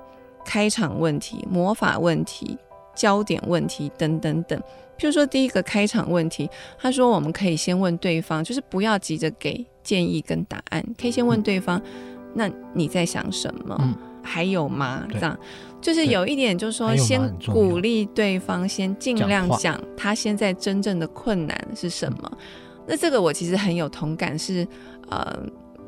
[0.49, 2.57] 开场问题、魔法问题、
[2.95, 4.57] 焦点问题等等等。
[4.97, 6.49] 譬如说，第一个开场问题，
[6.79, 13.77] 他说我们可以先问对方，就是不要急着给建议跟答案，可以先问对方，嗯、那你在想什么？
[13.81, 15.07] 嗯、还有吗？
[15.09, 15.39] 对这样
[15.81, 22.19] 就是有一点，就是说先鼓励对方，先尽量讲他现在真正的困难是什么。
[22.23, 22.39] 话
[22.87, 24.67] 那这个我其实很有同感，是
[25.09, 25.35] 呃。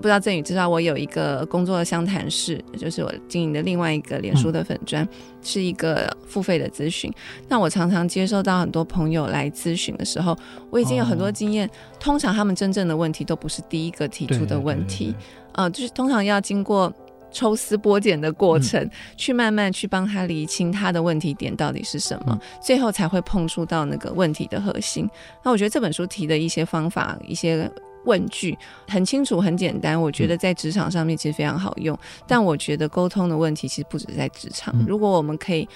[0.00, 5.08] 不知道振宇知道我有一个工作的相谈室，就是我经营的另外一个脸书的粉砖，嗯、
[5.42, 7.12] 是一个付费的咨询。
[7.48, 10.38] 那我常常接收到很多朋友来咨询的时候，
[10.70, 11.66] 我已经有很多经验。
[11.66, 15.12] 哦、通常他们真正的问题都不是第一个提出的问题，
[15.54, 16.92] 呃，就是通常要经过
[17.30, 25.08] 抽丝剥茧的过程，嗯、去慢慢去帮他理清他的问题点到底是什么，嗯、最后才会碰触到那个问题的核心。
[25.44, 27.70] 那我觉得这本书提的一些方法，一些。
[28.04, 31.94] 问句很清楚、很简单，我觉得在职场上面其实非常好用。
[31.96, 34.72] 嗯、但我觉得沟通的问题其实不止在职场。
[34.78, 35.68] 嗯、如果我们可以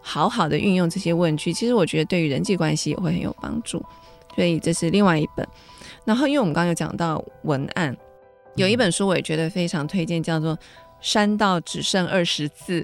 [0.00, 3.80] 好好的运用这些问句，其实我觉得对于人际关系也会很有帮助。
[4.34, 5.46] 所以这是另外一本。
[6.04, 7.96] 然后，因为我们刚刚有讲到文案，
[8.56, 10.56] 有一本书我也觉得非常推荐，叫做
[11.06, 12.80] 《删到只剩二十字》。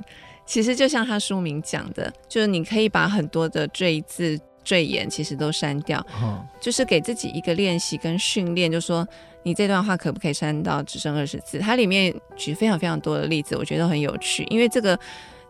[0.47, 4.39] 其实就像他书名讲的，就是你可以把很多的赘字。
[4.65, 9.05] 赘言其实都删掉，哦、就是给自己一个练习跟训练，就说
[9.43, 11.59] 你这段话可不可以删到只剩二十字？
[11.59, 14.47] 它里面举非常非常多的例子，我觉得很有趣。
[14.51, 14.97] 因为这个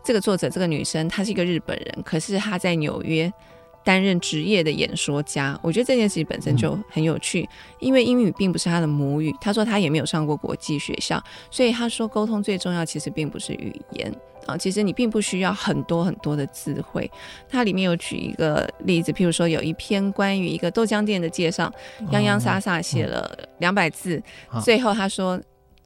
[0.03, 3.31] 这个作者这个女生她是一个日本人，可是她在纽约
[3.85, 7.43] 担任职业的演说家，我觉得这件事情本身就很有趣。
[7.43, 7.49] 嗯、
[7.81, 14.15] 因为英语并不是他的母语，他说他也没有上过国际学校，所以他说沟通最重要其实并不是语言。
[14.45, 17.09] 啊，其实你并不需要很多很多的智慧。
[17.49, 21.73] 他里面有举一个例子，譬如说有一篇关于一个豆浆店的介绍，
[22.11, 25.41] 洋洋洒洒写了两百字，哦、最后他说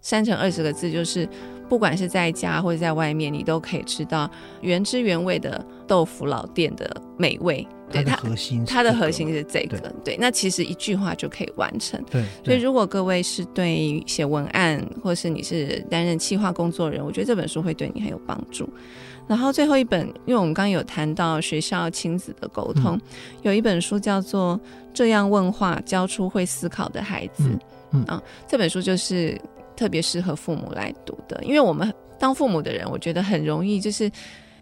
[0.06, 1.28] 删成二十个字，就是
[1.68, 4.30] 不管是在家或者在外面，你都可以吃到
[4.60, 7.66] 原汁原味的豆腐老店的美味。
[7.90, 9.78] 对它的核心，它的核心是这个。
[9.78, 12.00] 对，对，那其实一句话就可以完成。
[12.08, 18.68] 对，所以如果各位是对写文案，或是你是担任企划工作人，我觉得这本书会对你很有帮助。
[19.26, 23.00] 然后最后一本，因为我们刚刚有谈到学校亲子的沟通，嗯、
[23.42, 24.56] 有一本书叫做
[24.94, 27.42] 《这样问话教出会思考的孩子》。
[27.50, 27.58] 嗯，
[27.92, 29.40] 嗯啊，这本书就是
[29.76, 34.10] 特别适合父母来读的，因为我们当父母的人，我觉得很容易就是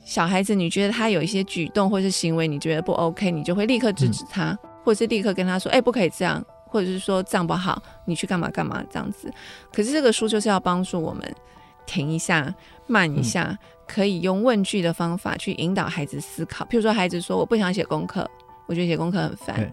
[0.04, 9.32] 小孩子，你觉得他有一些举动或是行为，你觉得不 OK，你就会立刻制止他，嗯、或者是立刻跟他说：“哎，不可以这样。”或者是说这样不好，你去干嘛干嘛这样子。
[9.72, 11.22] 可是这个书就是要帮助我们
[11.86, 12.52] 停一下，
[12.86, 13.48] 慢一下。
[13.50, 18.26] 嗯可以用问句的方法去引导孩子思考，譬如说孩子说我不想写功课，
[18.64, 19.70] 我觉得写功课很烦，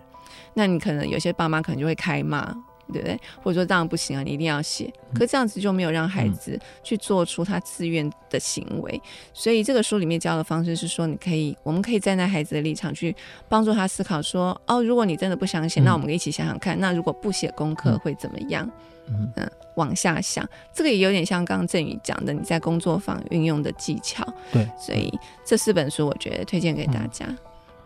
[0.54, 2.54] 那你可能有些爸妈可能就会开骂，
[2.92, 3.20] 对不对？
[3.42, 4.92] 或者说这样不行啊，你一定要写。
[5.12, 8.92] 嗯、可这样子就没有让孩子去做出他自愿的行为。
[9.04, 13.16] 嗯、所以这个书里面教的方式是说，你可以，我们可以站在孩子的立场去
[13.50, 18.70] 帮助他思考说，哦，如果你真的不想写，嗯、那我们一起想想看，那如果不写功课会怎么样？
[19.08, 24.26] 嗯嗯，往下想，这个也有点像刚刚振宇讲的，你在工作坊运用的技巧。
[24.54, 25.12] 对，所以
[25.44, 27.26] 这四本书我觉得推荐给大家。
[27.28, 27.38] 嗯、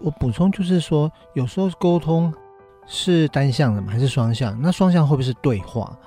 [0.02, 2.32] 我补充就是说，有时候沟通
[2.88, 4.60] 是单向的吗，还是双向？
[4.62, 5.98] 那双向会不会是对话？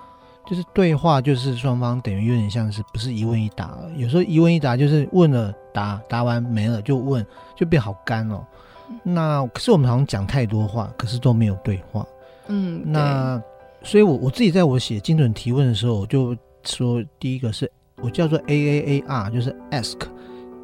[0.47, 3.91] 就是对话，就是双方等于有点像是不是一问一答了？
[3.97, 7.25] 有时候一问一答就是问了答，答完没了就问，
[7.55, 8.45] 就变好干哦。
[8.89, 12.07] 嗯、那可是我们好像讲太多话，可是都没有对话。
[12.49, 13.43] 嗯，那。
[13.85, 17.71] 所以我，我我自己在我写精准提问的时候，我就说，第一个是
[18.03, 20.01] 我叫做 A A A R，就是 Ask，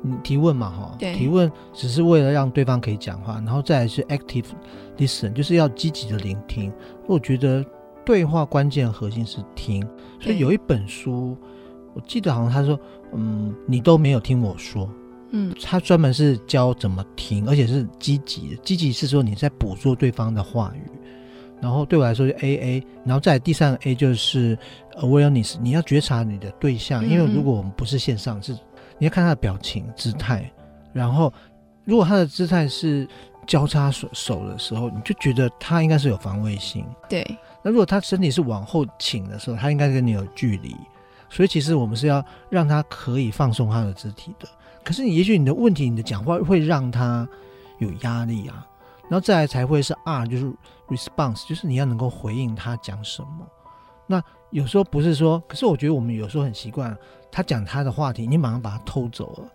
[0.07, 4.45] 你提问嘛，哈，提问只是为了让对方可以讲话，然后再来是 Active
[4.99, 6.71] Listen，就是要积极的聆听。
[7.07, 7.65] 我觉得
[8.05, 9.83] 对话关键核心是听，
[10.21, 11.35] 所以有一本书，
[11.95, 12.79] 我记得好像他说，
[13.15, 14.87] 嗯，你都没有听我说，
[15.31, 20.83] 嗯，他专门是教怎么听，而且是积极的，积极是说你在捕捉对方的话语。
[21.63, 24.59] 然后对我来说就 A A，然后再第三个 A 就是
[24.97, 28.55] awareness，你要觉察你的对象，因为如果我们不是线上，是
[28.99, 30.51] 你要看他的表情姿态，
[30.93, 31.33] 然后
[31.85, 33.07] 如果他的姿态是
[33.47, 36.87] 交叉手手的时候，你就觉得他应该是有防卫性。
[37.09, 37.25] 对。
[37.63, 40.77] 那如果他身体是往后倾的时候，他应该跟你有距离。
[41.31, 44.47] 所以其实我们是要让他可以放松他的肢体的。
[44.85, 47.29] 可是你也许你的问题，你的讲话会让他
[47.79, 48.67] 有压力啊。
[49.11, 50.53] 然后再来才会是 R，就是
[50.89, 53.47] response，就是你要能够回应他讲什么。
[54.07, 56.97] 那有时候不是说，可是我觉得我们有时候很习惯，
[57.35, 59.49] 他讲他的话题，你马上把他偷走了，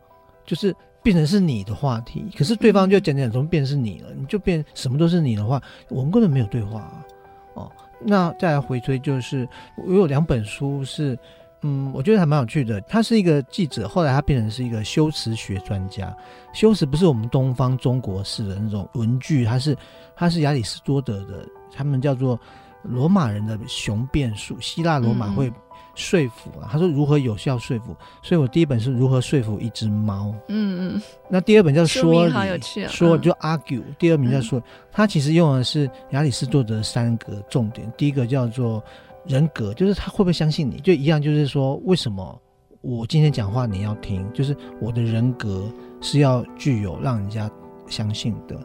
[0.46, 2.26] 就是变成是你的话题。
[2.38, 4.10] 可是对方就讲讲，怎么变成是你了？
[4.14, 7.06] 你就变什么都是你的话，我们根本没有对话啊。
[7.54, 7.72] 哦，
[8.02, 11.18] 那再来回推，就是我有两本书是。
[11.62, 12.80] 嗯，我觉得还蛮有趣的。
[12.88, 16.16] 他是一个记者，后来他变成是一个修辞学专家。
[16.54, 19.76] 修辞不是我们东方中国式的那种文具，他是
[20.16, 22.40] 他是亚里士多德的，他们叫做
[22.82, 25.52] 罗马人的雄辩术，希腊罗马会
[26.00, 26.64] 说服啊。
[26.64, 30.34] 嗯、他说如何有效说服，所以我第一本是如何说服一只猫。
[30.48, 31.02] 嗯嗯。
[31.30, 33.84] 那第二本叫说理，好有趣啊、说就 argue。
[34.00, 34.60] 第二名叫说，
[34.92, 38.84] 他、嗯、其实用的是亚里士多德三个重点，第一个叫做。
[39.26, 42.42] 人格就是他会不会相信你，就一样，就是说，为什么
[42.82, 44.26] 我今天讲话你要听？
[44.34, 45.72] 就是我的人格
[46.02, 47.52] 是要具有让人家
[47.86, 48.58] 相信的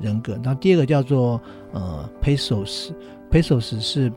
[0.00, 0.34] 人格。
[0.42, 1.40] 然后第二个叫做
[1.72, 4.12] 呃 pesos，pesos 是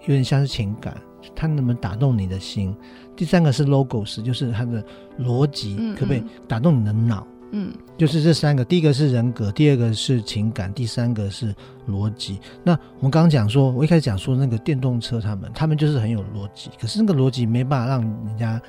[0.00, 0.96] 有点像是情感，
[1.34, 2.74] 它能不能打动你的心？
[3.16, 4.84] 第三个是 logos，就是它的
[5.18, 7.26] 逻辑可不可以打动你的脑？
[7.52, 11.54] 嗯就是这三个，第一个是人格，第二个是情感，第三个是
[11.88, 12.40] 逻辑。
[12.64, 18.60] 那我们刚刚讲说，我一开始讲说那个电动车，他们他们就是很有逻辑，可是那个逻辑没办法让人家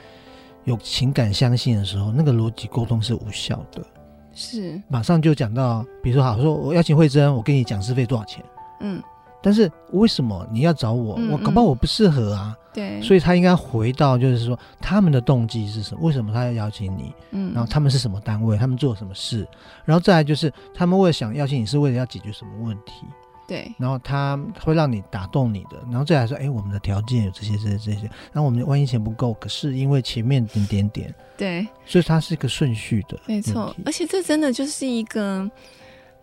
[0.63, 3.83] 有情感相信的时候，那个逻辑沟通是无效的。
[4.31, 8.45] 是，马上就讲到，比如说好，说我邀请慧珍，我跟你讲师费多少钱？
[8.81, 9.01] 嗯。
[9.47, 11.15] 但是为什么你要找我？
[11.17, 12.53] 嗯嗯，我搞不好我不适合啊。
[12.73, 16.01] 对，所以他应该回到就是说他们的动机是什么？
[16.01, 17.13] 为什么他要邀请你？
[17.31, 18.57] 嗯，然后他们是什么单位？
[18.57, 19.47] 他们做什么事？
[19.85, 23.05] 然后再来就是他们为了想邀请你，是为了要解决什么问题？
[23.47, 25.77] 对，然后他会让你打动你的。
[25.89, 28.01] 然后再来说，哎，我们的条件有这些、这些、这些。
[28.33, 33.17] 然后我们万一钱不够，可是因为前面点点点，对，所以它是一个顺序的。
[33.25, 35.49] 没错，而且这真的就是一个。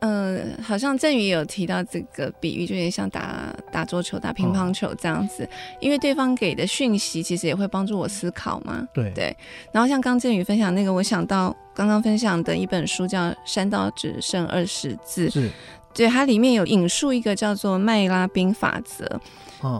[0.05, 5.49] 嗯、呃，好像振宇有提到这个比喻，就有点像打打桌球、打乒乓球这样子，哦、
[5.81, 8.87] 因为对方给的讯息其实也会帮助我思考嘛。
[8.93, 9.35] 对对。
[9.73, 15.51] 然后像刚振宇分享那个，我想到刚刚分享的一本书叫《山道只剩二十字》，是，
[15.95, 19.19] 对，它里面有引述一个叫做麦拉宾法则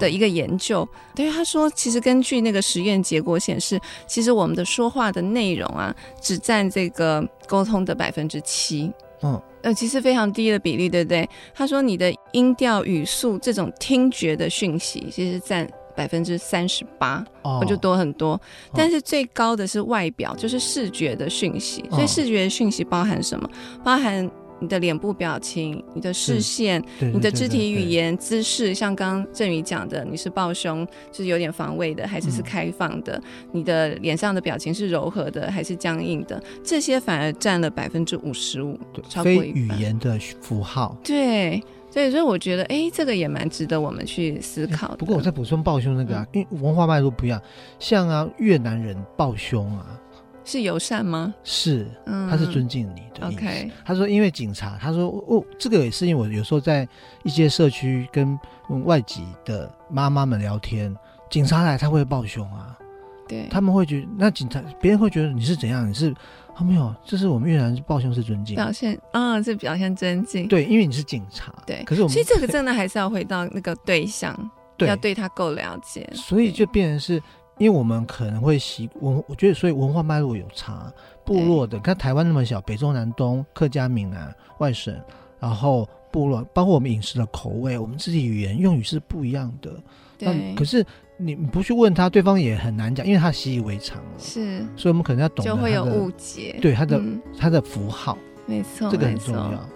[0.01, 8.91] 的一个研究，哦、对，他说其实根据那个实验结果显示，其实我们的说话的内容啊，只占这个沟通的百分之七。
[9.23, 9.39] 嗯。
[9.65, 11.29] 呃，其实非常低的比例，对不对？
[11.53, 18.41] 他说你的音调、语速这种听觉的讯息，其实占百分之三十八，哦，就多很多。
[18.75, 21.85] 但是最高的是外表，就是视觉的讯息。
[21.91, 23.51] 所以视觉的讯息包含什么？
[23.83, 24.31] 包含。
[24.65, 33.19] 你的脸部表情、你的视线、你的肢体语言、姿势，像刚刚振宇讲的，你是抱胸，就是有点防卫的，还是是开放的？
[33.19, 36.43] 嗯、你的脸上的表情是柔和的，还是僵硬的？
[36.65, 38.79] 这些反而占了百分之五十五，
[39.11, 44.97] 超过语言的符号，对，所以所以我觉得，哎，这个也蛮值得我们去思考的。
[44.97, 47.39] 不过我再补充抱胸那个啊，嗯、因为文化脉络不一样，
[47.79, 50.01] 像啊越南人抱胸啊。
[50.45, 51.35] 是友善吗？
[51.43, 53.41] 是，他是尊敬你的意思。
[53.41, 56.87] 嗯、OK，他说，因为警察，他说，哦，这个也是因为我有时候在
[57.23, 58.39] 一些社区跟
[58.85, 60.95] 外籍的妈妈们聊天，
[61.31, 62.79] 警察来他会抱胸啊，
[63.27, 65.89] 对，他们会觉得那警察别人会觉得你是怎样？
[65.89, 66.15] 你是
[66.55, 71.83] 他没有，这是我们越南抱胸是尊敬，表现啊，这、哦、表现尊敬，对，因为你是警察，对。
[71.85, 74.39] 可是我们其实这个真的还是要回到那个对象，
[74.77, 77.23] 对要对他够了解，所以就变成是。
[77.59, 80.93] 因为我们可能会习文，我觉得所以文化脉络有差，
[81.25, 84.93] 部落的，看台湾那么小，北中南东，客家、闽南、外省，
[85.39, 89.71] 然后部落，包括我们饮食的口味，我们自己语言用语是不一样的。
[90.19, 90.55] 对。
[90.57, 90.85] 可是
[91.17, 94.19] 你不去问他，对方也很难讲，因为他习以为常了。
[94.19, 94.59] 是。
[94.75, 96.59] 所以我们可能要懂得就会有误解。
[96.61, 99.69] 对他的、嗯、他的符号，没错，这个很重要。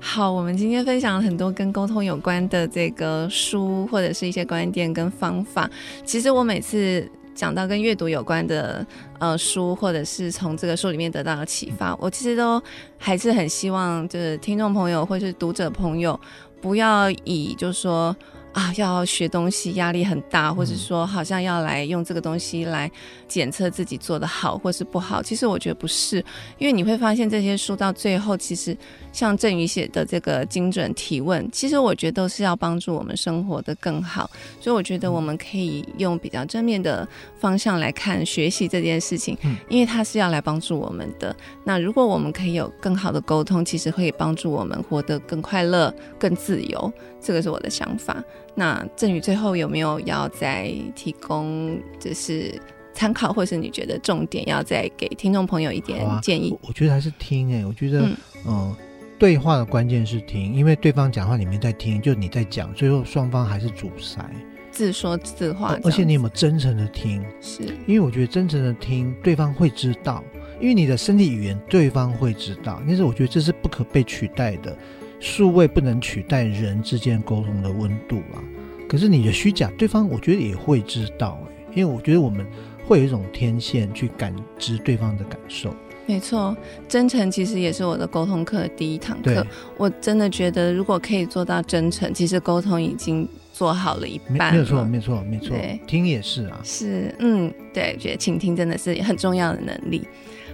[0.00, 5.70] 好，我们今天分享了很多跟沟通有关的这个书，或者是一些观点跟方法。
[6.04, 7.08] 其实我每次。
[7.40, 8.86] 讲到跟阅读有关的
[9.18, 12.62] 呃书，或者是从这个书里面得到的启发，我其实都
[12.98, 16.20] 还是很希望，就是听众朋友或是读者朋友，
[16.60, 18.14] 不要以就是说。
[18.52, 22.90] 啊，要学东西压力很大，或者说好像要来用这个东西来
[23.28, 25.22] 检测自己做的好或是不好。
[25.22, 26.16] 其实我觉得不是，
[26.58, 28.76] 因为你会发现这些书到最后，其实
[29.12, 34.28] 像振宇写的这个精准提问，其实我觉得都是要帮助我们生活的更好。
[34.60, 37.06] 所以我觉得我们可以用比较正面的
[37.38, 39.38] 方向来看学习这件事情，
[39.68, 41.34] 因为它是要来帮助我们的。
[41.62, 46.92] 那如果我们可以有更好的沟通，其实可以帮助我们活得更快乐、更自由。
[47.22, 48.24] 这个是我的想法。
[48.60, 52.60] 那振宇最后有没有要再提供，就是
[52.92, 56.50] 参考，或是你觉得重点要再给听众朋友一点建议？
[56.50, 58.76] 啊、我，我觉得还是听哎、欸，我觉得嗯、呃，
[59.18, 64.22] 对话的关键是听，因为对方讲话你没在听，就你在讲，最后双方还是阻塞，
[64.70, 65.74] 自说自话。
[65.82, 67.24] 而且你有没有真诚的听？
[67.40, 70.22] 是因为我觉得真诚的听，对方会知道，
[70.60, 74.76] 因为你的身体语言对方会知道，但是我觉得这是不可被取代的。
[75.20, 78.42] 数位不能取代人之间沟通的温度啊，
[78.88, 82.44] 可是你的虚假，对方我觉得也会知道哎，因为我觉得我们
[82.86, 85.72] 会有一种天线去感知对方的感受。
[86.06, 86.56] 没错，
[86.88, 89.46] 真诚其实也是我的沟通课的第一堂课。
[89.76, 94.52] 我真的觉得，如果可以做到真诚，其实沟通已经做好了一半了。
[94.52, 95.56] 没有错，没错，没错，
[95.86, 96.60] 听也是啊。
[96.64, 100.02] 是，嗯，对，觉得倾听真的是很重要的能力。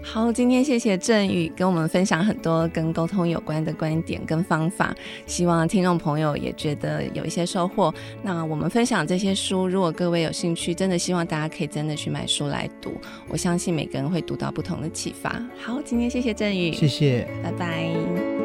[0.09, 4.95] 好，今天谢谢振宇跟我们分享很多跟沟通有关的观点跟方法，
[5.27, 7.93] 希望听众朋友也觉得有一些收获。
[8.23, 12.93] 那我们分享这些书，如果各位有兴趣，真的希望大家可以真的去买书来读。
[13.29, 15.31] 我相信每个人会读到不同的启发。
[15.61, 18.36] 好，今天谢谢振宇，谢谢，拜拜。